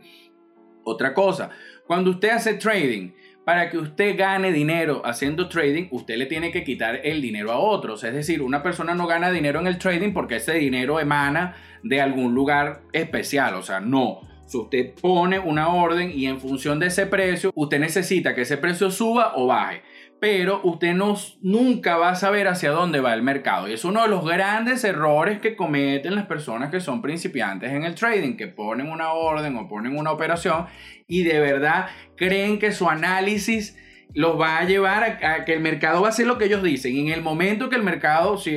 Otra 0.85 1.13
cosa, 1.13 1.49
cuando 1.85 2.11
usted 2.11 2.29
hace 2.29 2.53
trading, 2.53 3.11
para 3.45 3.69
que 3.69 3.77
usted 3.77 4.17
gane 4.17 4.51
dinero 4.51 5.03
haciendo 5.05 5.47
trading, 5.47 5.87
usted 5.91 6.17
le 6.17 6.25
tiene 6.25 6.51
que 6.51 6.63
quitar 6.63 6.99
el 7.03 7.21
dinero 7.21 7.51
a 7.51 7.59
otros. 7.59 8.03
Es 8.03 8.13
decir, 8.13 8.41
una 8.41 8.63
persona 8.63 8.95
no 8.95 9.05
gana 9.05 9.31
dinero 9.31 9.59
en 9.59 9.67
el 9.67 9.77
trading 9.77 10.13
porque 10.13 10.37
ese 10.37 10.53
dinero 10.55 10.99
emana 10.99 11.55
de 11.83 12.01
algún 12.01 12.33
lugar 12.33 12.81
especial. 12.91 13.53
O 13.53 13.61
sea, 13.61 13.79
no. 13.79 14.21
Si 14.45 14.57
usted 14.57 14.93
pone 15.01 15.39
una 15.39 15.69
orden 15.69 16.11
y 16.11 16.27
en 16.27 16.39
función 16.39 16.79
de 16.79 16.87
ese 16.87 17.07
precio, 17.07 17.51
usted 17.55 17.79
necesita 17.79 18.35
que 18.35 18.41
ese 18.41 18.57
precio 18.57 18.91
suba 18.91 19.33
o 19.35 19.47
baje. 19.47 19.81
pero 20.17 20.61
usted 20.63 20.93
no, 20.93 21.15
nunca 21.41 21.97
va 21.97 22.09
a 22.09 22.15
saber 22.15 22.47
hacia 22.47 22.71
dónde 22.71 22.99
va 22.99 23.13
el 23.13 23.21
mercado. 23.21 23.67
Y 23.67 23.73
es 23.73 23.85
uno 23.85 24.01
de 24.01 24.07
los 24.07 24.25
grandes 24.25 24.83
errores 24.83 25.39
que 25.39 25.55
cometen 25.55 26.15
las 26.15 26.25
personas 26.25 26.71
que 26.71 26.79
son 26.79 27.01
principiantes 27.01 27.71
en 27.71 27.83
el 27.83 27.95
trading, 27.95 28.37
que 28.37 28.47
ponen 28.47 28.89
una 28.89 29.11
orden 29.11 29.55
o 29.57 29.67
ponen 29.67 29.97
una 29.97 30.11
operación 30.11 30.67
y 31.07 31.23
de 31.23 31.39
verdad 31.39 31.87
creen 32.15 32.59
que 32.59 32.71
su 32.71 32.89
análisis 32.89 33.77
los 34.13 34.39
va 34.39 34.59
a 34.59 34.65
llevar 34.65 35.03
a, 35.03 35.45
que 35.45 35.53
el 35.53 35.59
mercado 35.59 36.01
va 36.01 36.07
a 36.07 36.11
hacer 36.11 36.25
lo 36.25 36.37
que 36.37 36.45
ellos 36.45 36.63
dicen. 36.63 36.95
Y 36.95 37.01
en 37.01 37.09
el 37.09 37.21
momento 37.21 37.69
que 37.69 37.75
el 37.75 37.83
mercado, 37.83 38.37
si 38.37 38.55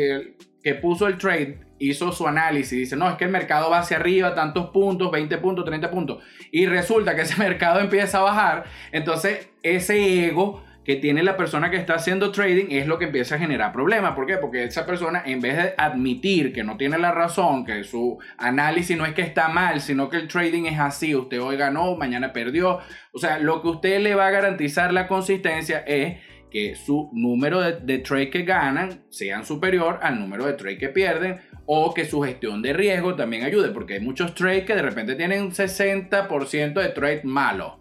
que 0.62 0.74
puso 0.74 1.06
el 1.06 1.18
trade 1.18 1.67
hizo 1.78 2.12
su 2.12 2.26
análisis 2.26 2.78
dice, 2.78 2.96
no, 2.96 3.08
es 3.08 3.16
que 3.16 3.24
el 3.24 3.30
mercado 3.30 3.70
va 3.70 3.80
hacia 3.80 3.96
arriba, 3.96 4.34
tantos 4.34 4.70
puntos, 4.70 5.10
20 5.10 5.38
puntos, 5.38 5.64
30 5.64 5.90
puntos, 5.90 6.22
y 6.50 6.66
resulta 6.66 7.14
que 7.14 7.22
ese 7.22 7.36
mercado 7.38 7.80
empieza 7.80 8.18
a 8.18 8.22
bajar, 8.22 8.64
entonces 8.92 9.48
ese 9.62 10.26
ego 10.26 10.62
que 10.88 10.96
tiene 10.96 11.22
la 11.22 11.36
persona 11.36 11.70
que 11.70 11.76
está 11.76 11.96
haciendo 11.96 12.32
trading 12.32 12.68
es 12.70 12.86
lo 12.86 12.98
que 12.98 13.04
empieza 13.04 13.34
a 13.34 13.38
generar 13.38 13.74
problemas. 13.74 14.12
¿Por 14.12 14.24
qué? 14.24 14.38
Porque 14.38 14.64
esa 14.64 14.86
persona, 14.86 15.22
en 15.26 15.42
vez 15.42 15.54
de 15.58 15.74
admitir 15.76 16.50
que 16.50 16.64
no 16.64 16.78
tiene 16.78 16.96
la 16.96 17.12
razón, 17.12 17.66
que 17.66 17.84
su 17.84 18.18
análisis 18.38 18.96
no 18.96 19.04
es 19.04 19.12
que 19.12 19.20
está 19.20 19.48
mal, 19.48 19.82
sino 19.82 20.08
que 20.08 20.16
el 20.16 20.28
trading 20.28 20.64
es 20.64 20.80
así, 20.80 21.14
usted 21.14 21.42
hoy 21.42 21.58
ganó, 21.58 21.94
mañana 21.96 22.32
perdió. 22.32 22.78
O 23.12 23.18
sea, 23.18 23.38
lo 23.38 23.60
que 23.60 23.68
usted 23.68 24.00
le 24.00 24.14
va 24.14 24.28
a 24.28 24.30
garantizar 24.30 24.94
la 24.94 25.08
consistencia 25.08 25.80
es 25.80 26.20
que 26.50 26.74
su 26.76 27.10
número 27.12 27.60
de, 27.60 27.80
de 27.80 27.98
trades 27.98 28.30
que 28.30 28.42
ganan 28.42 29.04
sean 29.10 29.44
superior 29.44 29.98
al 30.02 30.18
número 30.18 30.46
de 30.46 30.54
trades 30.54 30.78
que 30.78 30.88
pierden 30.88 31.40
o 31.66 31.92
que 31.92 32.06
su 32.06 32.22
gestión 32.22 32.62
de 32.62 32.72
riesgo 32.72 33.14
también 33.14 33.44
ayude, 33.44 33.70
porque 33.70 33.94
hay 33.94 34.00
muchos 34.00 34.34
trades 34.34 34.64
que 34.64 34.74
de 34.74 34.82
repente 34.82 35.16
tienen 35.16 35.42
un 35.42 35.50
60% 35.50 36.72
de 36.80 36.88
trade 36.88 37.20
malo. 37.24 37.80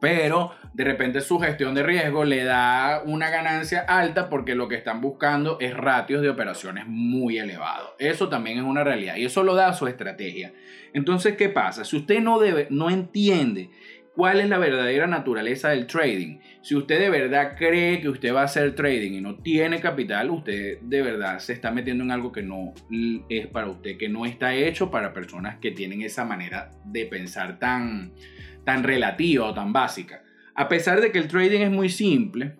Pero 0.00 0.52
de 0.74 0.84
repente 0.84 1.20
su 1.20 1.40
gestión 1.40 1.74
de 1.74 1.82
riesgo 1.82 2.24
le 2.24 2.44
da 2.44 3.02
una 3.06 3.30
ganancia 3.30 3.80
alta 3.80 4.28
porque 4.28 4.54
lo 4.54 4.68
que 4.68 4.74
están 4.74 5.00
buscando 5.00 5.58
es 5.60 5.74
ratios 5.74 6.20
de 6.20 6.28
operaciones 6.28 6.84
muy 6.86 7.38
elevados. 7.38 7.90
Eso 7.98 8.28
también 8.28 8.58
es 8.58 8.64
una 8.64 8.84
realidad 8.84 9.16
y 9.16 9.24
eso 9.24 9.42
lo 9.42 9.54
da 9.54 9.72
su 9.72 9.86
estrategia. 9.86 10.52
Entonces, 10.92 11.36
¿qué 11.36 11.48
pasa? 11.48 11.84
Si 11.84 11.96
usted 11.96 12.20
no, 12.20 12.38
debe, 12.38 12.66
no 12.70 12.90
entiende 12.90 13.70
cuál 14.14 14.40
es 14.40 14.48
la 14.48 14.58
verdadera 14.58 15.06
naturaleza 15.06 15.70
del 15.70 15.86
trading. 15.86 16.38
Si 16.62 16.74
usted 16.74 17.00
de 17.00 17.10
verdad 17.10 17.56
cree 17.56 18.00
que 18.00 18.08
usted 18.08 18.32
va 18.32 18.42
a 18.42 18.44
hacer 18.44 18.74
trading 18.74 19.12
y 19.12 19.20
no 19.20 19.36
tiene 19.36 19.80
capital, 19.80 20.30
usted 20.30 20.80
de 20.80 21.02
verdad 21.02 21.38
se 21.40 21.52
está 21.52 21.70
metiendo 21.70 22.04
en 22.04 22.10
algo 22.10 22.30
que 22.30 22.42
no 22.42 22.72
es 23.28 23.46
para 23.48 23.68
usted, 23.68 23.96
que 23.98 24.08
no 24.08 24.24
está 24.24 24.54
hecho 24.54 24.90
para 24.90 25.12
personas 25.12 25.58
que 25.58 25.72
tienen 25.72 26.02
esa 26.02 26.24
manera 26.24 26.70
de 26.84 27.06
pensar 27.06 27.58
tan, 27.58 28.12
tan 28.64 28.84
relativa 28.84 29.46
o 29.46 29.54
tan 29.54 29.72
básica. 29.72 30.22
A 30.54 30.68
pesar 30.68 31.00
de 31.00 31.10
que 31.10 31.18
el 31.18 31.28
trading 31.28 31.60
es 31.60 31.70
muy 31.70 31.88
simple, 31.88 32.56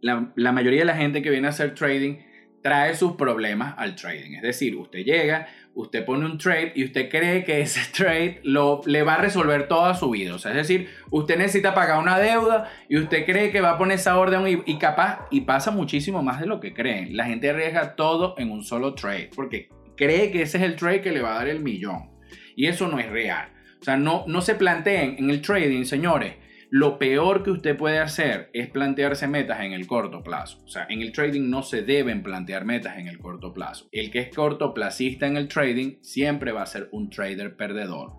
la, 0.00 0.32
la 0.36 0.52
mayoría 0.52 0.80
de 0.80 0.86
la 0.86 0.96
gente 0.96 1.20
que 1.20 1.30
viene 1.30 1.48
a 1.48 1.50
hacer 1.50 1.74
trading 1.74 2.18
trae 2.62 2.94
sus 2.94 3.12
problemas 3.12 3.74
al 3.78 3.94
trading. 3.94 4.36
Es 4.36 4.42
decir, 4.42 4.76
usted 4.76 5.00
llega, 5.00 5.48
usted 5.74 6.04
pone 6.04 6.26
un 6.26 6.38
trade 6.38 6.72
y 6.74 6.84
usted 6.84 7.08
cree 7.08 7.44
que 7.44 7.60
ese 7.60 7.80
trade 7.96 8.40
lo, 8.42 8.82
le 8.86 9.02
va 9.02 9.14
a 9.14 9.18
resolver 9.18 9.68
toda 9.68 9.94
su 9.94 10.10
vida. 10.10 10.34
O 10.34 10.38
sea, 10.38 10.52
es 10.52 10.58
decir, 10.58 10.88
usted 11.10 11.38
necesita 11.38 11.74
pagar 11.74 11.98
una 11.98 12.18
deuda 12.18 12.70
y 12.88 12.98
usted 12.98 13.24
cree 13.24 13.50
que 13.50 13.60
va 13.60 13.70
a 13.70 13.78
poner 13.78 13.96
esa 13.96 14.18
orden 14.18 14.62
y, 14.66 14.78
capaz, 14.78 15.26
y 15.30 15.42
pasa 15.42 15.70
muchísimo 15.70 16.22
más 16.22 16.40
de 16.40 16.46
lo 16.46 16.60
que 16.60 16.74
creen. 16.74 17.16
La 17.16 17.26
gente 17.26 17.50
arriesga 17.50 17.96
todo 17.96 18.34
en 18.38 18.50
un 18.50 18.62
solo 18.62 18.94
trade 18.94 19.30
porque 19.34 19.68
cree 19.96 20.30
que 20.30 20.42
ese 20.42 20.58
es 20.58 20.64
el 20.64 20.76
trade 20.76 21.00
que 21.00 21.12
le 21.12 21.22
va 21.22 21.32
a 21.32 21.38
dar 21.38 21.48
el 21.48 21.60
millón. 21.60 22.10
Y 22.56 22.66
eso 22.66 22.88
no 22.88 22.98
es 22.98 23.08
real. 23.08 23.48
O 23.80 23.84
sea, 23.84 23.96
no, 23.96 24.24
no 24.26 24.42
se 24.42 24.54
planteen 24.54 25.16
en 25.18 25.30
el 25.30 25.40
trading, 25.40 25.84
señores 25.84 26.34
lo 26.72 26.98
peor 26.98 27.42
que 27.42 27.50
usted 27.50 27.76
puede 27.76 27.98
hacer 27.98 28.48
es 28.52 28.68
plantearse 28.68 29.26
metas 29.26 29.60
en 29.60 29.72
el 29.72 29.88
corto 29.88 30.22
plazo. 30.22 30.62
O 30.64 30.68
sea, 30.68 30.86
en 30.88 31.02
el 31.02 31.10
trading 31.10 31.50
no 31.50 31.64
se 31.64 31.82
deben 31.82 32.22
plantear 32.22 32.64
metas 32.64 32.96
en 32.96 33.08
el 33.08 33.18
corto 33.18 33.52
plazo. 33.52 33.88
El 33.90 34.12
que 34.12 34.20
es 34.20 34.34
cortoplacista 34.34 35.26
en 35.26 35.36
el 35.36 35.48
trading 35.48 35.96
siempre 36.00 36.52
va 36.52 36.62
a 36.62 36.66
ser 36.66 36.88
un 36.92 37.10
trader 37.10 37.56
perdedor. 37.56 38.12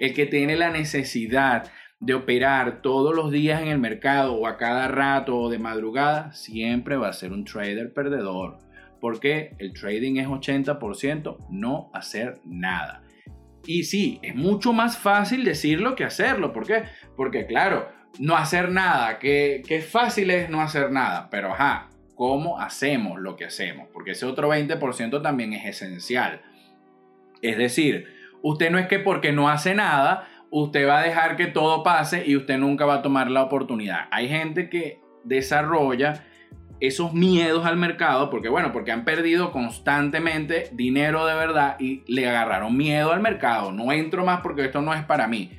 El 0.00 0.14
que 0.14 0.26
tiene 0.26 0.56
la 0.56 0.70
necesidad 0.70 1.70
de 2.00 2.14
operar 2.14 2.82
todos 2.82 3.14
los 3.14 3.30
días 3.30 3.62
en 3.62 3.68
el 3.68 3.78
mercado 3.78 4.34
o 4.34 4.48
a 4.48 4.56
cada 4.56 4.88
rato 4.88 5.38
o 5.38 5.48
de 5.48 5.60
madrugada, 5.60 6.32
siempre 6.32 6.96
va 6.96 7.08
a 7.08 7.12
ser 7.12 7.30
un 7.30 7.44
trader 7.44 7.92
perdedor. 7.92 8.58
Porque 9.00 9.54
el 9.60 9.72
trading 9.74 10.16
es 10.16 10.26
80% 10.26 11.36
no 11.50 11.88
hacer 11.94 12.40
nada. 12.44 13.04
Y 13.66 13.84
sí, 13.84 14.18
es 14.22 14.34
mucho 14.34 14.72
más 14.72 14.98
fácil 14.98 15.44
decirlo 15.44 15.94
que 15.94 16.04
hacerlo. 16.04 16.52
¿Por 16.52 16.66
qué? 16.66 16.84
Porque 17.16 17.46
claro, 17.46 17.88
no 18.18 18.36
hacer 18.36 18.70
nada, 18.70 19.18
que, 19.18 19.62
que 19.66 19.80
fácil 19.80 20.30
es 20.30 20.50
no 20.50 20.60
hacer 20.60 20.90
nada, 20.90 21.28
pero 21.30 21.52
ajá, 21.52 21.88
¿cómo 22.14 22.60
hacemos 22.60 23.20
lo 23.20 23.36
que 23.36 23.44
hacemos? 23.44 23.88
Porque 23.92 24.12
ese 24.12 24.26
otro 24.26 24.48
20% 24.48 25.22
también 25.22 25.52
es 25.52 25.64
esencial. 25.64 26.42
Es 27.40 27.56
decir, 27.56 28.06
usted 28.42 28.70
no 28.70 28.78
es 28.78 28.86
que 28.86 28.98
porque 28.98 29.32
no 29.32 29.48
hace 29.48 29.74
nada, 29.74 30.28
usted 30.50 30.86
va 30.86 31.00
a 31.00 31.02
dejar 31.02 31.36
que 31.36 31.46
todo 31.46 31.82
pase 31.82 32.24
y 32.26 32.36
usted 32.36 32.58
nunca 32.58 32.84
va 32.84 32.94
a 32.94 33.02
tomar 33.02 33.30
la 33.30 33.42
oportunidad. 33.42 34.08
Hay 34.10 34.28
gente 34.28 34.68
que 34.68 35.00
desarrolla 35.24 36.24
esos 36.82 37.14
miedos 37.14 37.64
al 37.64 37.76
mercado, 37.76 38.28
porque 38.28 38.48
bueno, 38.48 38.72
porque 38.72 38.90
han 38.90 39.04
perdido 39.04 39.52
constantemente 39.52 40.68
dinero 40.72 41.24
de 41.26 41.34
verdad 41.34 41.76
y 41.78 42.02
le 42.12 42.28
agarraron 42.28 42.76
miedo 42.76 43.12
al 43.12 43.20
mercado. 43.20 43.70
No 43.70 43.92
entro 43.92 44.24
más 44.24 44.40
porque 44.40 44.64
esto 44.64 44.82
no 44.82 44.92
es 44.92 45.04
para 45.04 45.28
mí. 45.28 45.52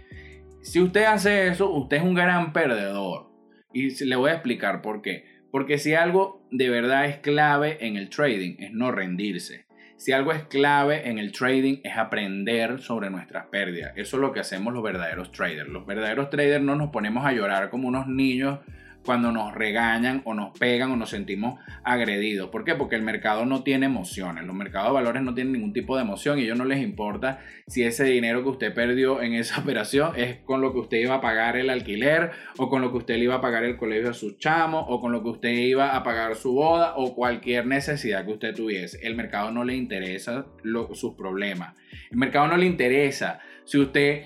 Si 0.63 0.81
usted 0.81 1.05
hace 1.05 1.47
eso, 1.47 1.71
usted 1.71 1.97
es 1.97 2.03
un 2.03 2.13
gran 2.13 2.51
perdedor. 2.51 3.31
Y 3.71 4.03
le 4.03 4.17
voy 4.17 4.31
a 4.31 4.33
explicar 4.33 4.81
por 4.81 5.01
qué. 5.01 5.23
Porque 5.49 5.77
si 5.77 5.93
algo 5.93 6.45
de 6.51 6.69
verdad 6.69 7.05
es 7.05 7.19
clave 7.19 7.77
en 7.87 7.95
el 7.95 8.09
trading, 8.09 8.57
es 8.59 8.73
no 8.73 8.91
rendirse. 8.91 9.65
Si 9.95 10.11
algo 10.11 10.33
es 10.33 10.43
clave 10.43 11.07
en 11.07 11.19
el 11.19 11.31
trading 11.31 11.77
es 11.85 11.95
aprender 11.95 12.81
sobre 12.81 13.09
nuestras 13.09 13.45
pérdidas. 13.45 13.93
Eso 13.95 14.17
es 14.17 14.21
lo 14.21 14.33
que 14.33 14.41
hacemos 14.41 14.73
los 14.73 14.83
verdaderos 14.83 15.31
traders. 15.31 15.69
Los 15.69 15.85
verdaderos 15.85 16.29
traders 16.29 16.61
no 16.61 16.75
nos 16.75 16.89
ponemos 16.89 17.25
a 17.25 17.31
llorar 17.31 17.69
como 17.69 17.87
unos 17.87 18.07
niños 18.07 18.59
cuando 19.05 19.31
nos 19.31 19.53
regañan 19.53 20.21
o 20.25 20.33
nos 20.33 20.57
pegan 20.57 20.91
o 20.91 20.95
nos 20.95 21.09
sentimos 21.09 21.59
agredidos. 21.83 22.49
¿Por 22.49 22.63
qué? 22.63 22.75
Porque 22.75 22.95
el 22.95 23.01
mercado 23.01 23.45
no 23.45 23.63
tiene 23.63 23.85
emociones. 23.85 24.45
Los 24.45 24.55
mercados 24.55 24.89
de 24.89 24.93
valores 24.93 25.23
no 25.23 25.33
tienen 25.33 25.53
ningún 25.53 25.73
tipo 25.73 25.95
de 25.95 26.03
emoción 26.03 26.39
y 26.39 26.43
ellos 26.43 26.57
no 26.57 26.65
les 26.65 26.81
importa 26.81 27.39
si 27.67 27.83
ese 27.83 28.05
dinero 28.05 28.43
que 28.43 28.49
usted 28.49 28.73
perdió 28.73 29.21
en 29.21 29.33
esa 29.33 29.59
operación 29.61 30.13
es 30.15 30.37
con 30.37 30.61
lo 30.61 30.73
que 30.73 30.79
usted 30.79 30.97
iba 30.97 31.15
a 31.15 31.21
pagar 31.21 31.57
el 31.57 31.69
alquiler 31.69 32.31
o 32.57 32.69
con 32.69 32.81
lo 32.81 32.91
que 32.91 32.97
usted 32.97 33.17
le 33.17 33.25
iba 33.25 33.35
a 33.35 33.41
pagar 33.41 33.63
el 33.63 33.77
colegio 33.77 34.09
a 34.09 34.13
sus 34.13 34.37
chamos 34.37 34.85
o 34.87 34.99
con 34.99 35.11
lo 35.11 35.23
que 35.23 35.29
usted 35.29 35.51
iba 35.51 35.95
a 35.95 36.03
pagar 36.03 36.35
su 36.35 36.53
boda 36.53 36.93
o 36.95 37.15
cualquier 37.15 37.65
necesidad 37.65 38.25
que 38.25 38.31
usted 38.33 38.55
tuviese. 38.55 38.99
El 39.05 39.15
mercado 39.15 39.51
no 39.51 39.63
le 39.63 39.75
interesa 39.75 40.45
sus 40.93 41.15
problemas. 41.15 41.75
El 42.11 42.17
mercado 42.17 42.47
no 42.47 42.57
le 42.57 42.65
interesa 42.65 43.39
si 43.65 43.77
usted 43.77 44.23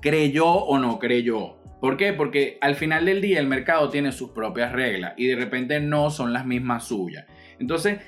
creyó 0.00 0.46
o 0.46 0.78
no 0.78 0.98
creyó. 0.98 1.57
¿Por 1.80 1.96
qué? 1.96 2.12
Porque 2.12 2.58
al 2.60 2.74
final 2.74 3.04
del 3.04 3.20
día 3.20 3.38
el 3.38 3.46
mercado 3.46 3.88
tiene 3.88 4.12
sus 4.12 4.30
propias 4.30 4.72
reglas 4.72 5.14
y 5.16 5.26
de 5.26 5.36
repente 5.36 5.80
no 5.80 6.10
son 6.10 6.32
las 6.32 6.44
mismas 6.44 6.84
suyas. 6.84 7.26
Entonces, 7.58 7.98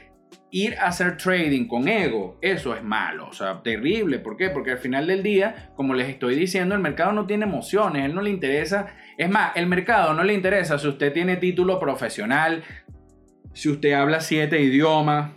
ir 0.50 0.76
a 0.78 0.88
hacer 0.88 1.16
trading 1.16 1.66
con 1.66 1.88
ego, 1.88 2.38
eso 2.40 2.74
es 2.74 2.82
malo, 2.82 3.28
o 3.28 3.32
sea, 3.32 3.62
terrible. 3.62 4.18
¿Por 4.18 4.36
qué? 4.36 4.50
Porque 4.50 4.72
al 4.72 4.78
final 4.78 5.06
del 5.06 5.22
día, 5.22 5.70
como 5.76 5.94
les 5.94 6.08
estoy 6.08 6.34
diciendo, 6.34 6.74
el 6.74 6.80
mercado 6.80 7.12
no 7.12 7.26
tiene 7.26 7.44
emociones, 7.46 8.04
él 8.04 8.14
no 8.14 8.22
le 8.22 8.30
interesa. 8.30 8.88
Es 9.16 9.30
más, 9.30 9.52
el 9.56 9.66
mercado 9.66 10.14
no 10.14 10.24
le 10.24 10.34
interesa 10.34 10.78
si 10.78 10.88
usted 10.88 11.12
tiene 11.12 11.36
título 11.36 11.78
profesional, 11.78 12.64
si 13.52 13.68
usted 13.68 13.92
habla 13.92 14.20
siete 14.20 14.60
idiomas, 14.60 15.32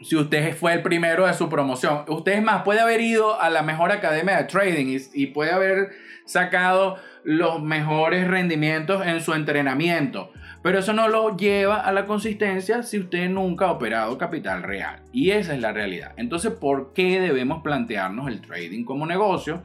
si 0.00 0.16
usted 0.16 0.56
fue 0.56 0.74
el 0.74 0.82
primero 0.82 1.26
de 1.26 1.34
su 1.34 1.48
promoción. 1.48 2.04
Usted 2.08 2.32
es 2.32 2.42
más, 2.42 2.62
puede 2.62 2.80
haber 2.80 3.00
ido 3.00 3.40
a 3.40 3.50
la 3.50 3.62
mejor 3.62 3.92
academia 3.92 4.36
de 4.38 4.44
trading 4.44 4.86
y, 4.86 5.22
y 5.22 5.26
puede 5.26 5.52
haber 5.52 5.90
sacado 6.24 6.96
los 7.24 7.62
mejores 7.62 8.28
rendimientos 8.28 9.06
en 9.06 9.20
su 9.20 9.34
entrenamiento. 9.34 10.30
Pero 10.62 10.80
eso 10.80 10.92
no 10.92 11.08
lo 11.08 11.36
lleva 11.36 11.80
a 11.80 11.92
la 11.92 12.06
consistencia 12.06 12.82
si 12.82 12.98
usted 12.98 13.28
nunca 13.28 13.66
ha 13.66 13.72
operado 13.72 14.18
capital 14.18 14.62
real. 14.62 15.02
Y 15.12 15.30
esa 15.30 15.54
es 15.54 15.60
la 15.60 15.72
realidad. 15.72 16.12
Entonces, 16.16 16.52
¿por 16.52 16.92
qué 16.92 17.20
debemos 17.20 17.62
plantearnos 17.62 18.28
el 18.28 18.40
trading 18.40 18.84
como 18.84 19.06
negocio? 19.06 19.62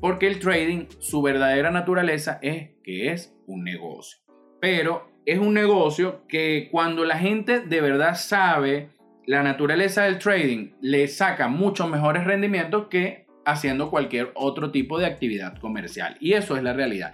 Porque 0.00 0.28
el 0.28 0.38
trading, 0.38 0.86
su 1.00 1.22
verdadera 1.22 1.70
naturaleza 1.70 2.38
es 2.42 2.70
que 2.84 3.12
es 3.12 3.34
un 3.46 3.64
negocio. 3.64 4.18
Pero 4.60 5.10
es 5.24 5.38
un 5.38 5.54
negocio 5.54 6.26
que 6.28 6.68
cuando 6.70 7.04
la 7.04 7.18
gente 7.18 7.60
de 7.60 7.80
verdad 7.80 8.14
sabe 8.14 8.90
la 9.28 9.42
naturaleza 9.42 10.04
del 10.04 10.18
trading, 10.18 10.70
le 10.80 11.06
saca 11.06 11.48
muchos 11.48 11.90
mejores 11.90 12.24
rendimientos 12.24 12.86
que 12.88 13.26
haciendo 13.44 13.90
cualquier 13.90 14.32
otro 14.34 14.70
tipo 14.70 14.98
de 14.98 15.04
actividad 15.04 15.58
comercial. 15.58 16.16
Y 16.18 16.32
eso 16.32 16.56
es 16.56 16.62
la 16.62 16.72
realidad. 16.72 17.12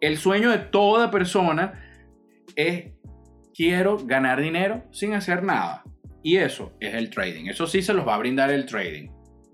El 0.00 0.16
sueño 0.16 0.50
de 0.50 0.56
toda 0.56 1.10
persona 1.10 1.74
es 2.54 2.86
quiero 3.54 3.98
ganar 3.98 4.40
dinero 4.40 4.84
sin 4.92 5.12
hacer 5.12 5.42
nada. 5.42 5.84
Y 6.22 6.38
eso 6.38 6.72
es 6.80 6.94
el 6.94 7.10
trading. 7.10 7.50
Eso 7.50 7.66
sí 7.66 7.82
se 7.82 7.92
los 7.92 8.08
va 8.08 8.14
a 8.14 8.18
brindar 8.18 8.50
el 8.50 8.64
trading. 8.64 9.10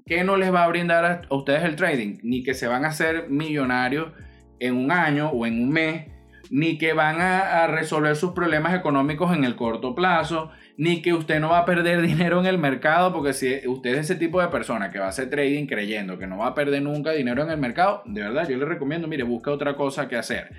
¿Qué 0.07 0.23
no 0.23 0.37
les 0.37 0.55
va 0.55 0.63
a 0.63 0.69
brindar 0.69 1.27
a 1.29 1.35
ustedes 1.35 1.65
el 1.65 1.75
trading? 1.75 2.19
Ni 2.23 2.45
que 2.45 2.55
se 2.55 2.69
van 2.69 2.85
a 2.85 2.91
hacer 2.91 3.29
millonarios 3.29 4.13
en 4.61 4.77
un 4.77 4.93
año 4.93 5.31
o 5.31 5.47
en 5.47 5.61
un 5.61 5.71
mes. 5.71 6.13
ni 6.49 6.79
que 6.79 6.93
van 6.93 7.21
a, 7.21 7.67
resolver 7.67 8.15
sus 8.15 8.33
problemas 8.33 8.73
económicos 8.75 9.35
en 9.35 9.43
el 9.43 9.57
corto 9.57 9.95
plazo, 9.95 10.51
ni 10.77 11.03
que 11.03 11.13
usted 11.13 11.41
no 11.41 11.51
va 11.51 11.59
a 11.59 11.65
perder 11.65 12.03
dinero 12.07 12.41
en 12.41 12.47
el 12.47 12.59
mercado, 12.59 13.13
porque 13.13 13.33
si 13.33 13.67
usted 13.67 13.95
es 13.95 14.01
ese 14.01 14.17
tipo 14.17 14.41
de 14.41 14.49
persona 14.49 14.91
que 14.91 14.99
va 14.99 15.07
a 15.07 15.09
hacer 15.09 15.31
trading 15.31 15.67
creyendo 15.67 16.19
que 16.19 16.27
no 16.27 16.39
va 16.39 16.49
a 16.49 16.55
perder 16.55 16.83
nunca 16.83 17.13
dinero 17.13 17.43
en 17.43 17.51
el 17.51 17.59
mercado, 17.59 18.03
de 18.07 18.23
verdad 18.23 18.49
yo 18.49 18.57
le 18.57 18.65
recomiendo, 18.65 19.09
mire, 19.09 19.23
busca 19.23 19.51
otra 19.51 19.77
cosa 19.77 20.09
que 20.09 20.17
hacer. 20.17 20.51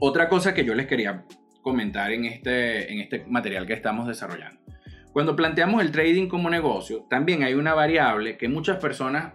Otra 0.00 0.28
cosa 0.28 0.54
que 0.54 0.64
yo 0.64 0.74
les 0.74 0.86
quería 0.86 1.24
comentar 1.62 2.12
en 2.12 2.24
este, 2.24 2.92
en 2.92 3.00
este 3.00 3.24
material 3.26 3.66
que 3.66 3.72
estamos 3.72 4.06
desarrollando. 4.06 4.60
Cuando 5.12 5.34
planteamos 5.34 5.82
el 5.82 5.90
trading 5.90 6.28
como 6.28 6.48
negocio, 6.50 7.06
también 7.10 7.42
hay 7.42 7.54
una 7.54 7.74
variable 7.74 8.36
que 8.36 8.48
muchas 8.48 8.76
personas 8.76 9.32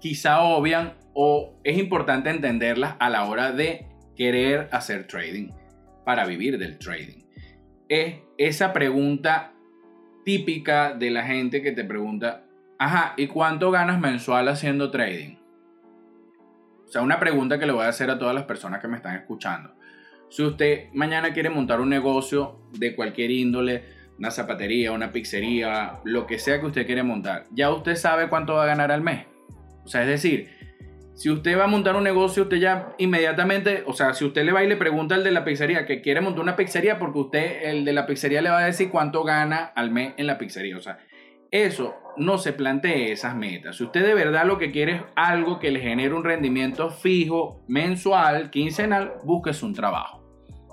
quizá 0.00 0.42
obvian 0.42 0.94
o 1.14 1.60
es 1.64 1.78
importante 1.78 2.30
entenderlas 2.30 2.96
a 2.98 3.10
la 3.10 3.24
hora 3.24 3.52
de 3.52 3.86
querer 4.16 4.68
hacer 4.72 5.06
trading 5.06 5.50
para 6.04 6.26
vivir 6.26 6.58
del 6.58 6.78
trading. 6.78 7.21
Es 7.92 8.14
esa 8.38 8.72
pregunta 8.72 9.52
típica 10.24 10.94
de 10.94 11.10
la 11.10 11.24
gente 11.24 11.60
que 11.60 11.72
te 11.72 11.84
pregunta, 11.84 12.46
ajá, 12.78 13.12
¿y 13.18 13.26
cuánto 13.26 13.70
ganas 13.70 14.00
mensual 14.00 14.48
haciendo 14.48 14.90
trading? 14.90 15.36
O 16.86 16.88
sea, 16.88 17.02
una 17.02 17.20
pregunta 17.20 17.58
que 17.58 17.66
le 17.66 17.72
voy 17.72 17.84
a 17.84 17.88
hacer 17.88 18.08
a 18.08 18.18
todas 18.18 18.34
las 18.34 18.44
personas 18.44 18.80
que 18.80 18.88
me 18.88 18.96
están 18.96 19.16
escuchando. 19.16 19.74
Si 20.30 20.42
usted 20.42 20.90
mañana 20.94 21.34
quiere 21.34 21.50
montar 21.50 21.82
un 21.82 21.90
negocio 21.90 22.62
de 22.72 22.96
cualquier 22.96 23.30
índole, 23.30 23.84
una 24.18 24.30
zapatería, 24.30 24.90
una 24.90 25.12
pizzería, 25.12 25.98
lo 26.04 26.26
que 26.26 26.38
sea 26.38 26.60
que 26.60 26.66
usted 26.68 26.86
quiere 26.86 27.02
montar, 27.02 27.44
ya 27.50 27.70
usted 27.74 27.96
sabe 27.96 28.30
cuánto 28.30 28.54
va 28.54 28.62
a 28.62 28.68
ganar 28.68 28.90
al 28.90 29.02
mes. 29.02 29.26
O 29.84 29.88
sea, 29.88 30.00
es 30.00 30.08
decir, 30.08 30.48
si 31.14 31.30
usted 31.30 31.58
va 31.58 31.64
a 31.64 31.68
montar 31.68 31.94
un 31.94 32.04
negocio, 32.04 32.44
usted 32.44 32.56
ya 32.56 32.94
inmediatamente, 32.98 33.84
o 33.86 33.92
sea, 33.92 34.14
si 34.14 34.24
usted 34.24 34.44
le 34.44 34.52
va 34.52 34.64
y 34.64 34.68
le 34.68 34.76
pregunta 34.76 35.14
al 35.14 35.24
de 35.24 35.30
la 35.30 35.44
pizzería 35.44 35.84
que 35.84 36.00
quiere 36.00 36.20
montar 36.20 36.42
una 36.42 36.56
pizzería, 36.56 36.98
porque 36.98 37.18
usted, 37.18 37.62
el 37.64 37.84
de 37.84 37.92
la 37.92 38.06
pizzería 38.06 38.40
le 38.40 38.50
va 38.50 38.58
a 38.58 38.64
decir 38.64 38.90
cuánto 38.90 39.22
gana 39.22 39.72
al 39.74 39.90
mes 39.90 40.14
en 40.16 40.26
la 40.26 40.38
pizzería. 40.38 40.76
O 40.76 40.80
sea, 40.80 40.98
eso 41.50 41.94
no 42.16 42.38
se 42.38 42.52
plantee 42.52 43.12
esas 43.12 43.36
metas. 43.36 43.76
Si 43.76 43.84
usted 43.84 44.04
de 44.04 44.14
verdad 44.14 44.46
lo 44.46 44.58
que 44.58 44.70
quiere 44.70 44.96
es 44.96 45.02
algo 45.14 45.58
que 45.58 45.70
le 45.70 45.80
genere 45.80 46.14
un 46.14 46.24
rendimiento 46.24 46.90
fijo, 46.90 47.62
mensual, 47.68 48.50
quincenal, 48.50 49.12
búsquese 49.24 49.64
un 49.66 49.74
trabajo 49.74 50.22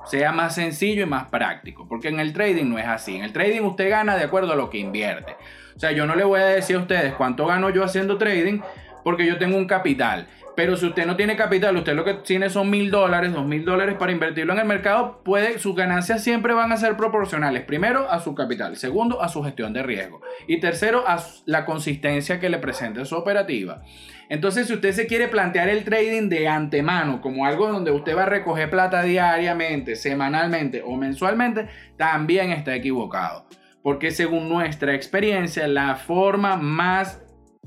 sea 0.06 0.32
más 0.32 0.56
sencillo 0.56 1.04
y 1.04 1.06
más 1.06 1.30
práctico, 1.30 1.88
porque 1.88 2.08
en 2.08 2.20
el 2.20 2.34
trading 2.34 2.66
no 2.66 2.80
es 2.80 2.88
así. 2.88 3.16
En 3.16 3.24
el 3.24 3.34
trading 3.34 3.62
usted 3.62 3.90
gana 3.90 4.16
de 4.16 4.24
acuerdo 4.24 4.54
a 4.54 4.56
lo 4.56 4.70
que 4.70 4.80
invierte. 4.80 5.36
O 5.76 5.80
sea, 5.80 5.92
yo 5.92 6.06
no 6.06 6.16
le 6.16 6.24
voy 6.24 6.40
a 6.40 6.46
decir 6.46 6.78
a 6.78 6.80
ustedes 6.80 7.14
cuánto 7.14 7.46
gano 7.46 7.70
yo 7.70 7.84
haciendo 7.84 8.18
trading 8.18 8.62
porque 9.10 9.26
yo 9.26 9.40
tengo 9.40 9.58
un 9.58 9.66
capital. 9.66 10.28
Pero 10.56 10.78
si 10.78 10.86
usted 10.86 11.08
no 11.08 11.16
tiene 11.16 11.36
capital, 11.36 11.76
usted 11.76 11.96
lo 11.96 12.06
que 12.06 12.14
tiene 12.14 12.48
son 12.52 12.70
mil 12.70 12.92
dólares, 12.92 13.34
dos 13.34 13.44
mil 13.44 13.66
dólares 13.66 13.96
para 13.98 14.12
invertirlo 14.12 14.54
en 14.54 14.60
el 14.60 14.68
mercado, 14.68 15.24
puede, 15.24 15.58
sus 15.58 15.76
ganancias 15.76 16.24
siempre 16.24 16.54
van 16.54 16.72
a 16.72 16.78
ser 16.78 16.96
proporcionales. 16.96 17.64
Primero, 17.64 18.08
a 18.08 18.20
su 18.20 18.36
capital. 18.36 18.78
Segundo, 18.78 19.20
a 19.24 19.30
su 19.30 19.42
gestión 19.42 19.74
de 19.74 19.82
riesgo. 19.82 20.22
Y 20.46 20.60
tercero, 20.60 21.06
a 21.08 21.18
la 21.48 21.66
consistencia 21.66 22.40
que 22.40 22.50
le 22.50 22.60
presente 22.60 23.04
su 23.04 23.16
operativa. 23.16 23.82
Entonces, 24.30 24.68
si 24.68 24.74
usted 24.74 24.92
se 24.92 25.08
quiere 25.08 25.28
plantear 25.28 25.70
el 25.70 25.84
trading 25.84 26.30
de 26.30 26.48
antemano 26.48 27.20
como 27.20 27.48
algo 27.48 27.68
donde 27.68 27.90
usted 27.90 28.16
va 28.16 28.24
a 28.24 28.28
recoger 28.28 28.70
plata 28.70 29.02
diariamente, 29.02 29.96
semanalmente 29.96 30.84
o 30.86 30.96
mensualmente, 30.98 31.66
también 31.98 32.52
está 32.52 32.76
equivocado. 32.76 33.48
Porque 33.82 34.12
según 34.12 34.48
nuestra 34.48 34.94
experiencia, 34.94 35.68
la 35.68 35.96
forma 35.96 36.58
más 36.58 37.24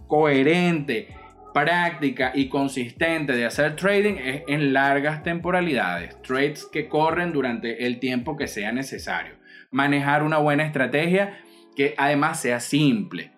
coherente, 0.06 1.08
práctica 1.52 2.32
y 2.34 2.48
consistente 2.48 3.34
de 3.34 3.44
hacer 3.44 3.76
trading 3.76 4.14
es 4.14 4.42
en 4.48 4.72
largas 4.72 5.22
temporalidades, 5.22 6.20
trades 6.22 6.66
que 6.66 6.88
corren 6.88 7.32
durante 7.32 7.86
el 7.86 7.98
tiempo 7.98 8.36
que 8.36 8.48
sea 8.48 8.72
necesario. 8.72 9.34
Manejar 9.70 10.22
una 10.22 10.38
buena 10.38 10.64
estrategia 10.64 11.38
que 11.76 11.94
además 11.96 12.40
sea 12.40 12.60
simple. 12.60 13.32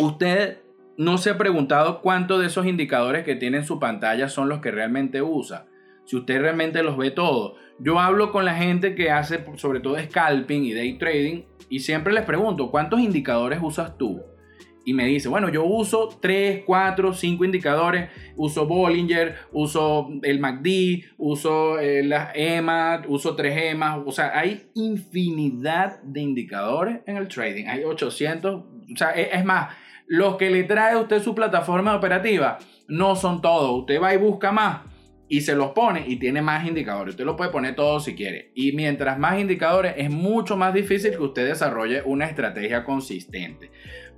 Usted 0.00 0.58
no 0.96 1.16
se 1.18 1.30
ha 1.30 1.38
preguntado 1.38 2.02
cuántos 2.02 2.40
de 2.40 2.46
esos 2.46 2.66
indicadores 2.66 3.24
que 3.24 3.36
tiene 3.36 3.58
en 3.58 3.64
su 3.64 3.78
pantalla 3.78 4.28
son 4.28 4.48
los 4.48 4.60
que 4.60 4.70
realmente 4.70 5.22
usa. 5.22 5.66
Si 6.04 6.16
usted 6.16 6.40
realmente 6.40 6.82
los 6.82 6.96
ve 6.96 7.10
todos. 7.10 7.58
Yo 7.78 8.00
hablo 8.00 8.32
con 8.32 8.44
la 8.44 8.54
gente 8.54 8.94
que 8.94 9.10
hace 9.10 9.44
sobre 9.56 9.80
todo 9.80 9.98
scalping 9.98 10.64
y 10.64 10.72
day 10.72 10.98
trading 10.98 11.42
y 11.68 11.80
siempre 11.80 12.12
les 12.12 12.24
pregunto, 12.24 12.70
¿cuántos 12.70 13.00
indicadores 13.00 13.60
usas 13.62 13.96
tú? 13.96 14.22
Y 14.84 14.94
me 14.94 15.04
dice, 15.04 15.28
bueno, 15.28 15.48
yo 15.48 15.64
uso 15.64 16.08
3, 16.20 16.62
4, 16.64 17.12
5 17.12 17.44
indicadores, 17.44 18.10
uso 18.36 18.66
Bollinger, 18.66 19.36
uso 19.52 20.08
el 20.22 20.40
MACD, 20.40 21.04
uso 21.18 21.78
eh, 21.78 22.02
las 22.02 22.30
EMA, 22.34 23.02
uso 23.06 23.36
3 23.36 23.72
EMA, 23.72 23.98
o 23.98 24.12
sea, 24.12 24.38
hay 24.38 24.70
infinidad 24.74 26.02
de 26.02 26.20
indicadores 26.20 27.00
en 27.06 27.16
el 27.16 27.28
trading, 27.28 27.66
hay 27.66 27.84
800, 27.84 28.54
o 28.54 28.96
sea, 28.96 29.10
es, 29.10 29.28
es 29.32 29.44
más, 29.44 29.74
los 30.06 30.36
que 30.36 30.48
le 30.48 30.64
trae 30.64 30.94
a 30.94 30.98
usted 30.98 31.22
su 31.22 31.34
plataforma 31.34 31.94
operativa 31.94 32.58
no 32.88 33.14
son 33.14 33.42
todos, 33.42 33.80
usted 33.80 34.00
va 34.00 34.14
y 34.14 34.16
busca 34.16 34.52
más 34.52 34.80
y 35.28 35.42
se 35.42 35.54
los 35.54 35.72
pone 35.72 36.04
y 36.06 36.16
tiene 36.16 36.40
más 36.42 36.66
indicadores. 36.66 37.12
Usted 37.12 37.24
lo 37.24 37.36
puede 37.36 37.50
poner 37.50 37.74
todo 37.74 38.00
si 38.00 38.14
quiere. 38.14 38.50
Y 38.54 38.72
mientras 38.72 39.18
más 39.18 39.38
indicadores, 39.38 39.94
es 39.96 40.10
mucho 40.10 40.56
más 40.56 40.72
difícil 40.72 41.12
que 41.12 41.22
usted 41.22 41.46
desarrolle 41.46 42.02
una 42.04 42.24
estrategia 42.24 42.84
consistente. 42.84 43.70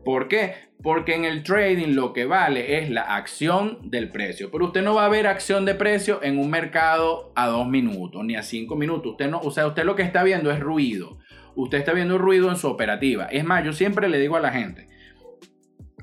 ¿Por 0.05 0.29
qué? 0.29 0.55
Porque 0.83 1.15
en 1.15 1.25
el 1.25 1.43
trading 1.43 1.95
lo 1.95 2.13
que 2.13 2.25
vale 2.25 2.79
es 2.79 2.91
la 2.91 3.03
acción 3.03 3.91
del 3.91 4.11
precio. 4.11 4.51
Pero 4.51 4.67
usted 4.67 4.83
no 4.83 4.95
va 4.95 5.05
a 5.05 5.11
ver 5.11 5.27
acción 5.27 5.65
de 5.65 5.75
precio 5.75 6.23
en 6.23 6.39
un 6.39 6.51
mercado 6.51 7.33
a 7.37 7.49
dos 7.49 7.69
minutos 7.69 8.25
ni 8.25 8.37
a 8.37 8.43
cinco 8.43 8.77
minutos. 8.77 9.13
Usted 9.13 9.29
no, 9.29 9.41
o 9.41 9.51
sea, 9.51 9.67
usted 9.67 9.85
lo 9.85 9.97
que 9.97 10.03
está 10.03 10.23
viendo 10.23 10.51
es 10.51 10.61
ruido. 10.61 11.19
Usted 11.55 11.79
está 11.79 11.93
viendo 11.93 12.17
ruido 12.17 12.49
en 12.49 12.57
su 12.57 12.69
operativa. 12.69 13.27
Es 13.27 13.45
más, 13.45 13.65
yo 13.65 13.73
siempre 13.73 14.09
le 14.09 14.19
digo 14.19 14.37
a 14.37 14.41
la 14.41 14.53
gente, 14.53 14.87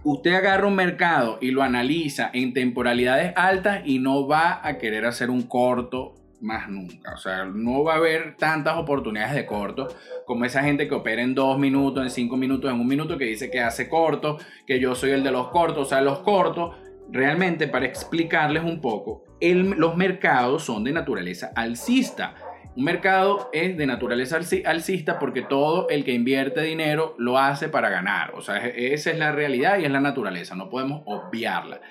usted 0.04 0.34
agarra 0.34 0.68
un 0.68 0.76
mercado 0.76 1.40
y 1.42 1.52
lo 1.52 1.64
analiza 1.64 2.30
en 2.34 2.54
temporalidades 2.54 3.34
altas 3.36 3.82
y 3.86 4.00
no 4.00 4.28
va 4.28 4.60
a 4.66 4.78
querer 4.78 5.06
hacer 5.06 5.30
un 5.30 5.44
corto 5.44 6.16
más 6.42 6.70
nunca. 6.70 7.14
O 7.14 7.18
sea, 7.18 7.46
no 7.46 7.84
va 7.84 7.94
a 7.94 7.98
haber 7.98 8.36
tantas 8.38 8.78
oportunidades 8.78 9.36
de 9.36 9.46
corto 9.46 9.88
como 10.26 10.46
esa 10.46 10.64
gente 10.64 10.88
que 10.88 10.96
opera 10.96 11.22
en 11.22 11.36
dos 11.36 11.58
minutos, 11.58 12.04
en 12.04 12.10
cinco 12.10 12.38
minutos, 12.38 12.72
en 12.72 12.80
un 12.80 12.88
minuto, 12.88 13.18
que 13.18 13.26
dice 13.26 13.50
que 13.50 13.60
hace 13.60 13.90
corto, 13.90 14.38
que 14.66 14.80
yo 14.80 14.96
soy 14.96 15.12
el 15.12 15.24
de 15.24 15.32
los 15.32 15.50
cortos. 15.50 15.88
O 15.88 15.90
sea, 15.90 16.02
los 16.02 16.20
cortos, 16.20 16.76
realmente 17.10 17.68
para 17.68 17.86
explicarles 17.86 18.64
un 18.64 18.82
poco, 18.82 19.24
los 19.42 19.96
mercados 19.96 20.64
son 20.64 20.84
de 20.84 20.92
naturaleza 20.92 21.52
alcista. 21.56 22.36
Un 22.76 22.84
mercado 22.84 23.50
es 23.54 23.76
de 23.76 23.88
naturaleza 23.88 24.38
alcista 24.66 25.18
porque 25.18 25.42
todo 25.42 25.90
el 25.90 26.04
que 26.04 26.14
invierte 26.14 26.62
dinero 26.62 27.16
lo 27.18 27.40
hace 27.40 27.70
para 27.70 27.90
ganar. 27.90 28.36
O 28.36 28.42
sea, 28.42 28.58
esa 28.68 29.10
es 29.10 29.18
la 29.18 29.32
realidad 29.32 29.80
y 29.80 29.86
es 29.86 29.92
la 29.92 30.00
naturaleza, 30.00 30.56
no 30.56 30.70
podemos 30.70 31.02
obviarla. 31.06 31.82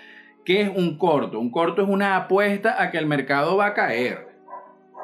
¿Qué 0.45 0.61
es 0.61 0.71
un 0.73 0.97
corto? 0.97 1.41
Un 1.41 1.51
corto 1.51 1.83
es 1.83 1.89
una 1.89 2.15
apuesta 2.15 2.81
a 2.81 2.93
que 2.93 2.99
el 2.99 3.07
mercado 3.07 3.57
va 3.57 3.67
a 3.67 3.75
caer 3.75 4.26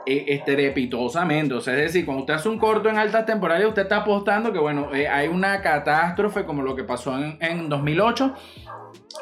estrepitosamente. 0.07 1.55
O 1.55 1.61
sea, 1.61 1.75
es 1.75 1.93
decir, 1.93 2.05
cuando 2.05 2.23
usted 2.23 2.35
hace 2.35 2.49
un 2.49 2.59
corto 2.59 2.89
en 2.89 2.99
altas 2.99 3.27
temporales, 3.27 3.67
usted 3.67 3.83
está 3.83 3.99
apostando 3.99 4.53
que, 4.53 4.59
bueno, 4.59 4.95
eh, 4.95 5.09
hay 5.09 5.29
una 5.29 5.61
catástrofe 5.61 6.45
como 6.45 6.63
lo 6.63 6.75
que 6.75 6.85
pasó 6.85 7.17
en, 7.19 7.37
en 7.41 7.69
2008, 7.69 8.35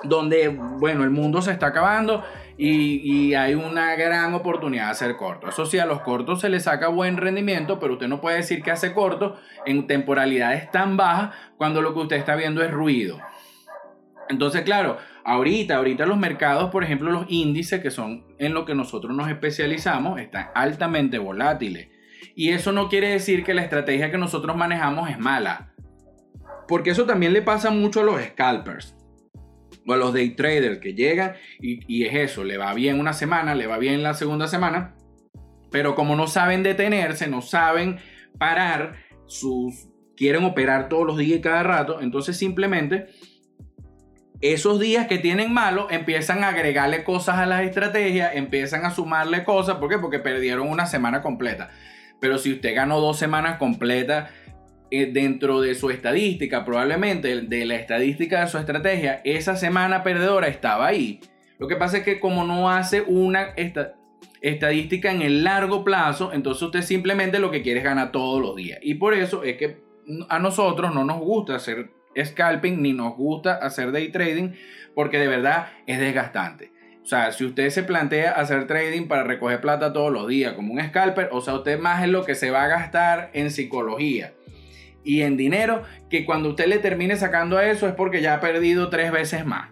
donde, 0.04 0.48
bueno, 0.48 1.04
el 1.04 1.10
mundo 1.10 1.42
se 1.42 1.52
está 1.52 1.66
acabando 1.66 2.22
y, 2.56 3.00
y, 3.02 3.34
hay 3.34 3.54
una 3.54 3.94
gran 3.96 4.34
oportunidad 4.34 4.86
de 4.86 4.90
hacer 4.90 5.16
corto. 5.16 5.48
Eso 5.48 5.64
sí, 5.64 5.78
a 5.78 5.86
los 5.86 6.00
cortos 6.02 6.40
se 6.40 6.50
les 6.50 6.64
saca 6.64 6.88
buen 6.88 7.16
rendimiento, 7.16 7.80
pero 7.80 7.94
usted 7.94 8.06
no 8.06 8.20
puede 8.20 8.36
decir 8.36 8.62
que 8.62 8.70
hace 8.70 8.92
corto 8.92 9.36
en 9.64 9.86
temporalidades 9.86 10.70
tan 10.70 10.96
bajas 10.96 11.34
cuando 11.56 11.80
lo 11.80 11.94
que 11.94 12.00
usted 12.00 12.16
está 12.16 12.36
viendo 12.36 12.62
es 12.62 12.70
ruido. 12.70 13.18
Entonces, 14.28 14.62
claro, 14.62 14.98
Ahorita, 15.24 15.76
ahorita 15.76 16.06
los 16.06 16.18
mercados, 16.18 16.70
por 16.70 16.84
ejemplo, 16.84 17.10
los 17.10 17.26
índices, 17.28 17.80
que 17.80 17.90
son 17.90 18.24
en 18.38 18.54
lo 18.54 18.64
que 18.64 18.74
nosotros 18.74 19.14
nos 19.14 19.28
especializamos, 19.28 20.20
están 20.20 20.48
altamente 20.54 21.18
volátiles. 21.18 21.88
Y 22.34 22.50
eso 22.50 22.72
no 22.72 22.88
quiere 22.88 23.08
decir 23.08 23.44
que 23.44 23.54
la 23.54 23.62
estrategia 23.62 24.10
que 24.10 24.18
nosotros 24.18 24.56
manejamos 24.56 25.10
es 25.10 25.18
mala. 25.18 25.74
Porque 26.68 26.90
eso 26.90 27.04
también 27.04 27.32
le 27.32 27.42
pasa 27.42 27.70
mucho 27.70 28.00
a 28.00 28.04
los 28.04 28.22
scalpers 28.22 28.96
o 29.86 29.92
a 29.92 29.96
los 29.96 30.12
day 30.12 30.30
traders 30.30 30.78
que 30.78 30.94
llegan 30.94 31.34
y, 31.60 32.04
es 32.04 32.14
eso, 32.14 32.44
le 32.44 32.58
va 32.58 32.72
bien 32.74 33.00
una 33.00 33.12
semana, 33.12 33.54
le 33.54 33.66
va 33.66 33.78
bien 33.78 34.02
la 34.02 34.14
segunda 34.14 34.46
semana, 34.46 34.94
pero 35.70 35.94
como 35.94 36.16
no 36.16 36.26
saben 36.26 36.62
detenerse, 36.62 37.28
no 37.28 37.42
saben 37.42 37.98
parar, 38.38 38.96
sus, 39.26 39.88
quieren 40.16 40.44
operar 40.44 40.88
todos 40.88 41.06
los 41.06 41.18
días 41.18 41.38
y 41.38 41.42
cada 41.42 41.62
rato, 41.62 42.00
entonces 42.00 42.36
simplemente 42.36 43.08
esos 44.40 44.80
días 44.80 45.06
que 45.06 45.18
tienen 45.18 45.52
malos 45.52 45.86
empiezan 45.90 46.44
a 46.44 46.48
agregarle 46.48 47.04
cosas 47.04 47.38
a 47.38 47.46
las 47.46 47.62
estrategias, 47.62 48.34
empiezan 48.34 48.84
a 48.84 48.90
sumarle 48.90 49.44
cosas. 49.44 49.76
¿Por 49.76 49.90
qué? 49.90 49.98
Porque 49.98 50.18
perdieron 50.18 50.68
una 50.68 50.86
semana 50.86 51.20
completa. 51.20 51.70
Pero 52.20 52.38
si 52.38 52.52
usted 52.52 52.74
ganó 52.74 53.00
dos 53.00 53.18
semanas 53.18 53.58
completas 53.58 54.30
eh, 54.90 55.10
dentro 55.12 55.60
de 55.60 55.74
su 55.74 55.90
estadística, 55.90 56.64
probablemente 56.64 57.42
de 57.42 57.64
la 57.66 57.76
estadística 57.76 58.40
de 58.40 58.48
su 58.48 58.58
estrategia, 58.58 59.20
esa 59.24 59.56
semana 59.56 60.02
perdedora 60.02 60.48
estaba 60.48 60.86
ahí. 60.86 61.20
Lo 61.58 61.68
que 61.68 61.76
pasa 61.76 61.98
es 61.98 62.04
que 62.04 62.18
como 62.18 62.44
no 62.44 62.70
hace 62.70 63.02
una... 63.02 63.50
Esta, 63.56 63.94
estadística 64.42 65.10
en 65.10 65.22
el 65.22 65.44
largo 65.44 65.84
plazo, 65.84 66.32
entonces 66.32 66.62
usted 66.62 66.82
simplemente 66.82 67.38
lo 67.38 67.50
que 67.50 67.62
quiere 67.62 67.80
es 67.80 67.84
ganar 67.84 68.10
todos 68.10 68.40
los 68.40 68.56
días. 68.56 68.78
Y 68.82 68.94
por 68.94 69.14
eso 69.14 69.42
es 69.42 69.56
que 69.56 69.82
a 70.28 70.38
nosotros 70.38 70.94
no 70.94 71.04
nos 71.04 71.18
gusta 71.18 71.56
hacer 71.56 71.90
scalping 72.16 72.82
ni 72.82 72.92
nos 72.92 73.16
gusta 73.16 73.54
hacer 73.54 73.92
day 73.92 74.10
trading 74.10 74.52
porque 74.94 75.18
de 75.18 75.28
verdad 75.28 75.68
es 75.86 75.98
desgastante. 75.98 76.72
O 77.02 77.06
sea, 77.06 77.32
si 77.32 77.44
usted 77.44 77.70
se 77.70 77.82
plantea 77.82 78.32
hacer 78.32 78.66
trading 78.66 79.08
para 79.08 79.24
recoger 79.24 79.60
plata 79.60 79.92
todos 79.92 80.12
los 80.12 80.28
días 80.28 80.52
como 80.52 80.74
un 80.74 80.80
scalper, 80.80 81.30
o 81.32 81.40
sea, 81.40 81.54
usted 81.54 81.78
más 81.78 82.02
es 82.02 82.10
lo 82.10 82.24
que 82.24 82.34
se 82.34 82.50
va 82.50 82.64
a 82.64 82.68
gastar 82.68 83.30
en 83.32 83.50
psicología 83.50 84.34
y 85.02 85.22
en 85.22 85.36
dinero 85.36 85.82
que 86.10 86.24
cuando 86.24 86.50
usted 86.50 86.66
le 86.66 86.78
termine 86.78 87.16
sacando 87.16 87.56
a 87.56 87.66
eso 87.66 87.88
es 87.88 87.94
porque 87.94 88.20
ya 88.20 88.34
ha 88.34 88.40
perdido 88.40 88.90
tres 88.90 89.10
veces 89.12 89.46
más. 89.46 89.70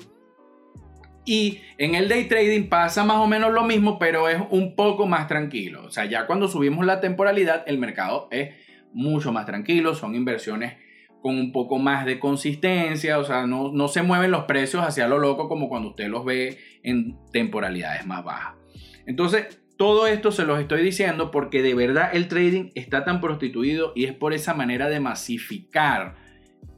Y 1.25 1.61
en 1.77 1.95
el 1.95 2.09
day 2.09 2.25
trading 2.25 2.69
pasa 2.71 3.05
más 3.05 3.19
o 3.19 3.27
menos 3.27 3.53
lo 3.53 3.63
mismo, 3.63 3.99
pero 3.99 4.31
es 4.31 4.41
un 4.49 4.75
poco 4.75 5.07
más 5.07 5.29
tranquilo. 5.29 5.85
O 5.85 5.91
sea, 5.91 6.07
ya 6.07 6.27
cuando 6.27 6.49
subimos 6.49 6.87
la 6.87 7.01
temporalidad, 7.03 7.65
el 7.67 7.77
mercado 7.77 8.29
es 8.31 8.55
mucho 8.95 9.31
más 9.31 9.45
tranquilo, 9.45 9.95
son 9.95 10.15
inversiones 10.15 10.77
con 11.23 11.37
un 11.37 11.53
poco 11.53 11.79
más 11.79 12.07
de 12.07 12.19
consistencia, 12.19 13.19
o 13.19 13.25
sea, 13.25 13.47
no, 13.47 13.73
no 13.73 13.89
se 13.89 14.03
mueven 14.03 14.31
los 14.31 14.45
precios 14.45 14.85
hacia 14.85 15.09
lo 15.09 15.19
loco 15.19 15.49
como 15.49 15.69
cuando 15.69 15.91
usted 15.91 16.09
los 16.09 16.25
ve 16.25 16.59
en 16.83 17.19
temporalidades 17.33 18.07
más 18.07 18.25
bajas. 18.25 18.55
Entonces, 19.07 19.61
todo 19.77 20.07
esto 20.07 20.33
se 20.33 20.45
los 20.45 20.59
estoy 20.61 20.83
diciendo 20.83 21.31
porque 21.31 21.63
de 21.63 21.75
verdad 21.75 22.11
el 22.13 22.29
trading 22.29 22.71
está 22.75 23.05
tan 23.05 23.21
prostituido 23.21 23.93
y 23.95 24.05
es 24.05 24.13
por 24.13 24.35
esa 24.35 24.53
manera 24.53 24.89
de 24.89 25.01
masificar 25.01 26.17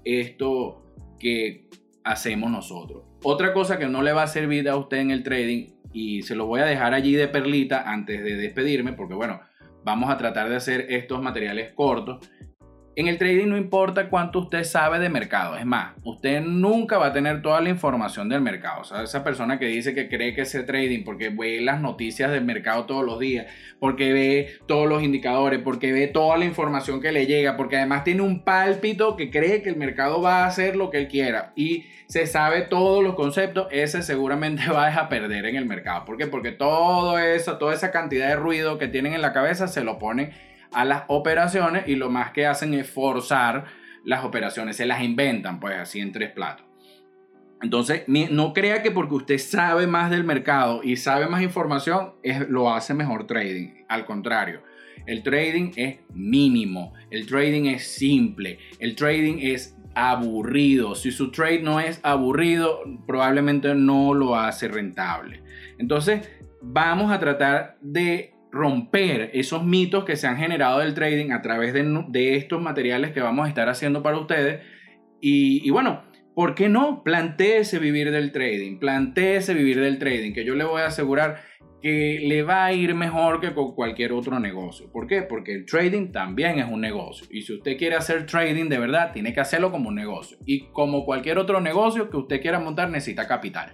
esto 0.05 0.85
que 1.19 1.69
hacemos 2.05 2.51
nosotros. 2.51 3.05
Otra 3.23 3.53
cosa 3.53 3.79
que 3.79 3.89
no 3.89 4.03
le 4.03 4.13
va 4.13 4.25
a 4.25 4.27
servir 4.27 4.69
a 4.69 4.77
usted 4.77 4.99
en 4.99 5.11
el 5.11 5.23
trading 5.23 5.69
y 5.93 6.23
se 6.23 6.35
lo 6.35 6.47
voy 6.47 6.61
a 6.61 6.67
dejar 6.67 6.95
allí 6.95 7.15
de 7.15 7.29
perlita 7.29 7.91
antes 7.91 8.23
de 8.23 8.37
despedirme 8.37 8.93
porque 8.93 9.15
bueno, 9.15 9.41
vamos 9.85 10.11
a 10.11 10.19
tratar 10.19 10.49
de 10.49 10.57
hacer 10.57 10.87
estos 10.91 11.23
materiales 11.23 11.73
cortos 11.73 12.31
en 12.97 13.07
el 13.07 13.19
trading 13.19 13.47
no 13.49 13.57
importa 13.57 14.09
cuánto 14.09 14.41
usted 14.41 14.65
sabe 14.65 14.99
de 14.99 15.09
mercado, 15.09 15.57
es 15.57 15.65
más, 15.65 15.95
usted 16.03 16.41
nunca 16.43 16.99
va 16.99 17.07
a 17.07 17.13
tener 17.13 17.41
toda 17.41 17.61
la 17.61 17.69
información 17.69 18.29
del 18.29 18.41
mercado. 18.41 18.81
O 18.81 18.85
sea, 18.85 19.03
esa 19.03 19.23
persona 19.23 19.59
que 19.59 19.67
dice 19.67 19.95
que 19.95 20.09
cree 20.09 20.35
que 20.35 20.43
es 20.43 20.67
trading 20.67 21.05
porque 21.05 21.29
ve 21.31 21.61
las 21.61 21.81
noticias 21.81 22.31
del 22.31 22.45
mercado 22.45 22.87
todos 22.87 23.05
los 23.05 23.19
días, 23.21 23.47
porque 23.79 24.13
ve 24.13 24.59
todos 24.67 24.89
los 24.89 25.03
indicadores, 25.03 25.61
porque 25.61 25.93
ve 25.93 26.09
toda 26.09 26.37
la 26.37 26.45
información 26.45 27.01
que 27.01 27.13
le 27.13 27.27
llega, 27.27 27.57
porque 27.57 27.77
además 27.77 28.05
tiene 28.05 28.23
un 28.23 28.43
pálpito 28.43 29.17
que 29.17 29.31
cree 29.31 29.63
que 29.63 29.71
el 29.71 29.77
mercado 29.77 30.21
va 30.21 30.45
a 30.45 30.47
hacer 30.47 30.77
lo 30.77 30.91
que 30.91 30.99
él 30.99 31.09
quiera 31.09 31.53
y 31.55 31.85
se 32.07 32.27
sabe 32.27 32.63
todos 32.63 33.05
los 33.05 33.15
conceptos, 33.15 33.69
ese 33.71 34.03
seguramente 34.03 34.69
va 34.71 34.89
a 34.89 35.09
perder 35.09 35.47
en 35.47 35.55
el 35.55 35.65
mercado. 35.65 36.05
¿Por 36.05 36.17
qué? 36.17 36.27
Porque 36.27 36.51
todo 36.51 37.19
eso, 37.19 37.57
toda 37.59 37.73
esa 37.73 37.93
cantidad 37.93 38.29
de 38.29 38.37
ruido 38.37 38.79
que 38.79 38.89
tienen 38.89 39.15
en 39.15 39.23
la 39.23 39.33
cabeza 39.33 39.69
se 39.69 39.85
lo 39.85 39.99
ponen 39.99 40.33
a 40.73 40.85
las 40.85 41.05
operaciones 41.09 41.89
y 41.89 41.97
lo 41.97 42.11
más 42.11 42.33
que 42.33 42.47
hacen 42.47 42.75
es 42.75 42.89
forzar 42.89 43.65
las 44.05 44.25
operaciones, 44.25 44.77
se 44.77 44.87
las 44.87 45.03
inventan 45.03 45.61
pues 45.61 45.77
así 45.77 46.01
en 46.01 46.13
tres 46.13 46.31
platos. 46.31 46.67
Entonces, 47.63 48.05
no 48.07 48.55
crea 48.55 48.83
que 48.83 48.91
porque 48.91 49.15
usted 49.15 49.39
sabe 49.39 49.87
más 49.87 50.11
del 50.11 50.25
mercado 50.25 50.81
y 50.83 50.97
sabe 50.97 51.27
más 51.27 51.43
información, 51.43 52.15
es, 52.23 52.49
lo 52.49 52.73
hace 52.73 52.95
mejor 52.95 53.27
trading. 53.27 53.85
Al 53.89 54.07
contrario, 54.07 54.63
el 55.07 55.23
trading 55.23 55.73
es 55.77 55.99
mínimo, 56.15 56.95
el 57.11 57.27
trading 57.27 57.67
es 57.67 57.87
simple, 57.87 58.59
el 58.79 58.97
trading 58.97 59.41
es 59.41 59.77
aburrido. 59.95 60.95
Si 60.95 61.11
su 61.11 61.31
trade 61.31 61.61
no 61.61 61.81
es 61.81 62.01
aburrido, 62.03 62.81
probablemente 63.07 63.75
no 63.75 64.15
lo 64.15 64.37
hace 64.37 64.69
rentable. 64.69 65.43
Entonces, 65.79 66.31
vamos 66.63 67.13
a 67.13 67.19
tratar 67.19 67.77
de 67.83 68.33
romper 68.51 69.31
esos 69.35 69.65
mitos 69.65 70.05
que 70.05 70.17
se 70.17 70.27
han 70.27 70.37
generado 70.37 70.81
del 70.81 70.95
trading 70.95 71.31
a 71.33 71.43
través 71.43 71.73
de, 71.73 72.37
estos 72.37 72.61
materiales 72.61 73.13
que 73.13 73.21
vamos 73.21 73.47
a 73.47 73.49
estar 73.49 73.69
haciendo 73.69 74.03
para 74.03 74.19
ustedes. 74.19 74.61
Y, 75.21 75.69
bueno, 75.71 76.03
¿por 76.35 76.55
qué 76.55 76.69
no? 76.69 77.03
Plantéese 77.05 77.79
vivir 77.79 78.11
del 78.11 78.33
trading, 78.33 78.79
plantéese 78.79 79.55
vivir 79.55 79.81
del 79.81 79.99
trading, 79.99 80.33
que 80.33 80.45
yo 80.45 80.55
le 80.55 80.65
voy 80.65 80.83
a 80.83 80.87
asegurar 80.87 81.43
que 81.83 82.21
le 82.23 82.43
va 82.43 82.67
a 82.67 82.73
ir 82.75 82.95
mejor 82.95 83.41
que 83.41 83.55
con 83.55 83.75
cualquier 83.75 84.13
otro 84.13 84.39
negocio. 84.39 84.91
¿Por 84.93 85.07
qué? 85.07 85.23
Porque 85.23 85.55
el 85.55 85.65
trading 85.65 86.13
también 86.13 86.59
es 86.59 86.67
un 86.69 86.81
negocio. 86.81 87.27
Y 87.31 87.43
si 87.43 87.55
usted 87.55 87.79
quiere 87.79 87.97
hacer 87.97 88.27
trading 88.27 88.69
de 88.69 88.79
verdad, 88.79 89.13
tiene 89.13 89.33
que 89.33 89.41
hacerlo 89.41 89.71
como 89.71 89.89
un 89.89 89.95
negocio. 89.95 90.37
Y 90.45 90.71
como 90.73 91.07
cualquier 91.07 91.39
otro 91.39 91.61
negocio 91.61 92.11
que 92.11 92.19
usted 92.19 92.43
quiera 92.43 92.59
montar, 92.59 92.91
necesita 92.91 93.27
capital. 93.27 93.73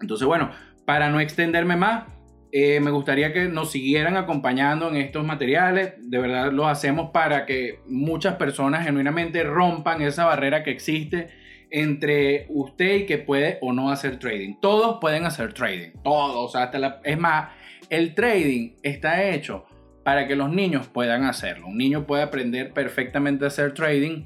Entonces, 0.00 0.26
bueno, 0.26 0.50
para 0.84 1.10
no 1.10 1.20
extenderme 1.20 1.76
más, 1.76 2.06
eh, 2.52 2.80
me 2.80 2.90
gustaría 2.90 3.32
que 3.32 3.48
nos 3.48 3.70
siguieran 3.70 4.16
acompañando 4.16 4.88
en 4.88 4.96
estos 4.96 5.24
materiales. 5.24 5.94
De 5.98 6.18
verdad 6.18 6.52
lo 6.52 6.66
hacemos 6.66 7.10
para 7.10 7.46
que 7.46 7.80
muchas 7.86 8.36
personas 8.36 8.84
genuinamente 8.84 9.42
rompan 9.44 10.02
esa 10.02 10.24
barrera 10.24 10.62
que 10.62 10.70
existe 10.70 11.28
entre 11.70 12.46
usted 12.48 12.96
y 12.96 13.06
que 13.06 13.18
puede 13.18 13.58
o 13.60 13.72
no 13.72 13.90
hacer 13.90 14.18
trading. 14.18 14.54
Todos 14.60 14.98
pueden 15.00 15.24
hacer 15.24 15.52
trading. 15.52 15.90
Todos. 16.02 16.56
hasta 16.56 17.00
es 17.04 17.18
más, 17.18 17.50
el 17.88 18.14
trading 18.14 18.72
está 18.82 19.30
hecho 19.30 19.66
para 20.04 20.26
que 20.26 20.34
los 20.34 20.50
niños 20.50 20.88
puedan 20.88 21.24
hacerlo. 21.24 21.68
Un 21.68 21.78
niño 21.78 22.06
puede 22.06 22.22
aprender 22.22 22.72
perfectamente 22.72 23.44
a 23.44 23.48
hacer 23.48 23.74
trading 23.74 24.24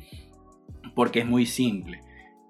porque 0.95 1.21
es 1.21 1.27
muy 1.27 1.45
simple. 1.45 2.01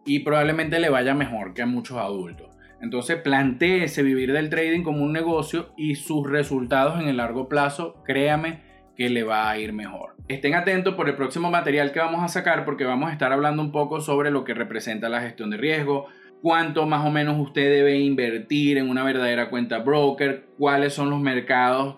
Y 0.07 0.21
probablemente 0.21 0.79
le 0.79 0.91
vaya 0.91 1.15
mejor 1.15 1.55
que 1.55 1.63
a 1.63 1.67
muchos 1.67 1.97
adultos. 1.97 2.54
Entonces 2.85 3.17
planteese 3.17 4.03
vivir 4.03 4.35
del 4.35 4.51
trading 4.51 4.83
como 4.83 5.03
un 5.03 5.15
negocio 5.15 5.73
y 5.75 5.95
sus 5.95 6.29
resultados 6.29 7.01
en 7.01 7.09
el 7.09 7.17
largo 7.17 7.49
plazo, 7.49 8.03
créame 8.05 8.61
que 8.95 9.09
le 9.09 9.23
va 9.23 9.49
a 9.49 9.59
ir 9.59 9.73
mejor. 9.73 10.17
Estén 10.29 10.55
atentos 10.55 10.93
por 10.95 11.09
el 11.09 11.17
próximo 11.17 11.51
material 11.51 11.93
que 11.93 12.01
vamos 12.01 12.23
a 12.23 12.29
sacar 12.29 12.67
porque 12.67 12.85
vamos 12.85 13.09
a 13.09 13.15
estar 13.15 13.33
hablando 13.33 13.63
un 13.63 13.73
poco 13.73 14.03
sobre 14.03 14.31
lo 14.31 14.45
que 14.45 14.53
representa 14.53 15.09
la 15.09 15.23
gestión 15.23 15.49
de 15.49 15.57
riesgo, 15.57 16.09
cuánto 16.43 16.85
más 16.87 17.07
o 17.07 17.11
menos 17.11 17.41
usted 17.41 17.71
debe 17.71 17.99
invertir 17.99 18.77
en 18.77 18.91
una 18.91 19.03
verdadera 19.03 19.49
cuenta 19.49 19.79
broker, 19.79 20.45
cuáles 20.59 20.93
son 20.93 21.09
los 21.09 21.21
mercados 21.21 21.97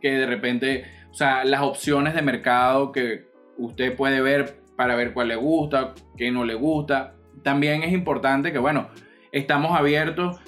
que 0.00 0.12
de 0.12 0.24
repente, 0.24 0.84
o 1.10 1.14
sea, 1.14 1.44
las 1.44 1.60
opciones 1.60 2.14
de 2.14 2.22
mercado 2.22 2.92
que 2.92 3.26
usted 3.58 3.94
puede 3.94 4.22
ver 4.22 4.56
para 4.74 4.96
ver 4.96 5.12
cuál 5.12 5.28
le 5.28 5.36
gusta, 5.36 5.92
qué 6.16 6.30
no 6.30 6.46
le 6.46 6.54
gusta. 6.54 7.14
También 7.42 7.82
es 7.82 7.92
importante 7.92 8.52
que, 8.52 8.58
bueno, 8.58 8.88
Estamos 9.34 9.76
abiertos 9.76 10.38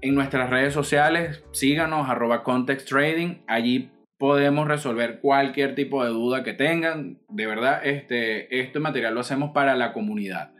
en 0.00 0.16
nuestras 0.16 0.50
redes 0.50 0.74
sociales. 0.74 1.44
Síganos, 1.52 2.10
arroba 2.10 2.42
Context 2.42 2.88
Trading. 2.88 3.36
Allí 3.46 3.90
podemos 4.18 4.66
resolver 4.66 5.20
cualquier 5.20 5.76
tipo 5.76 6.02
de 6.02 6.10
duda 6.10 6.42
que 6.42 6.52
tengan. 6.52 7.20
De 7.28 7.46
verdad, 7.46 7.86
este, 7.86 8.60
este 8.60 8.80
material 8.80 9.14
lo 9.14 9.20
hacemos 9.20 9.52
para 9.52 9.76
la 9.76 9.92
comunidad, 9.92 10.50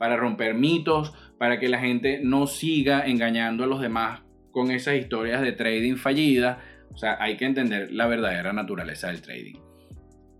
para 0.00 0.16
romper 0.16 0.54
mitos, 0.54 1.14
para 1.38 1.60
que 1.60 1.68
la 1.68 1.78
gente 1.78 2.18
no 2.20 2.48
siga 2.48 3.06
engañando 3.06 3.62
a 3.62 3.68
los 3.68 3.80
demás 3.80 4.22
con 4.50 4.72
esas 4.72 4.96
historias 4.96 5.40
de 5.40 5.52
trading 5.52 5.94
fallidas. 5.94 6.58
O 6.92 6.98
sea, 6.98 7.18
hay 7.20 7.36
que 7.36 7.44
entender 7.44 7.92
la 7.92 8.08
verdadera 8.08 8.52
naturaleza 8.52 9.12
del 9.12 9.22
trading. 9.22 9.60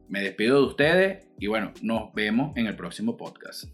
Me 0.09 0.21
despido 0.21 0.63
de 0.63 0.67
ustedes 0.67 1.29
y 1.39 1.47
bueno, 1.47 1.73
nos 1.81 2.13
vemos 2.13 2.57
en 2.57 2.67
el 2.67 2.75
próximo 2.75 3.17
podcast. 3.17 3.67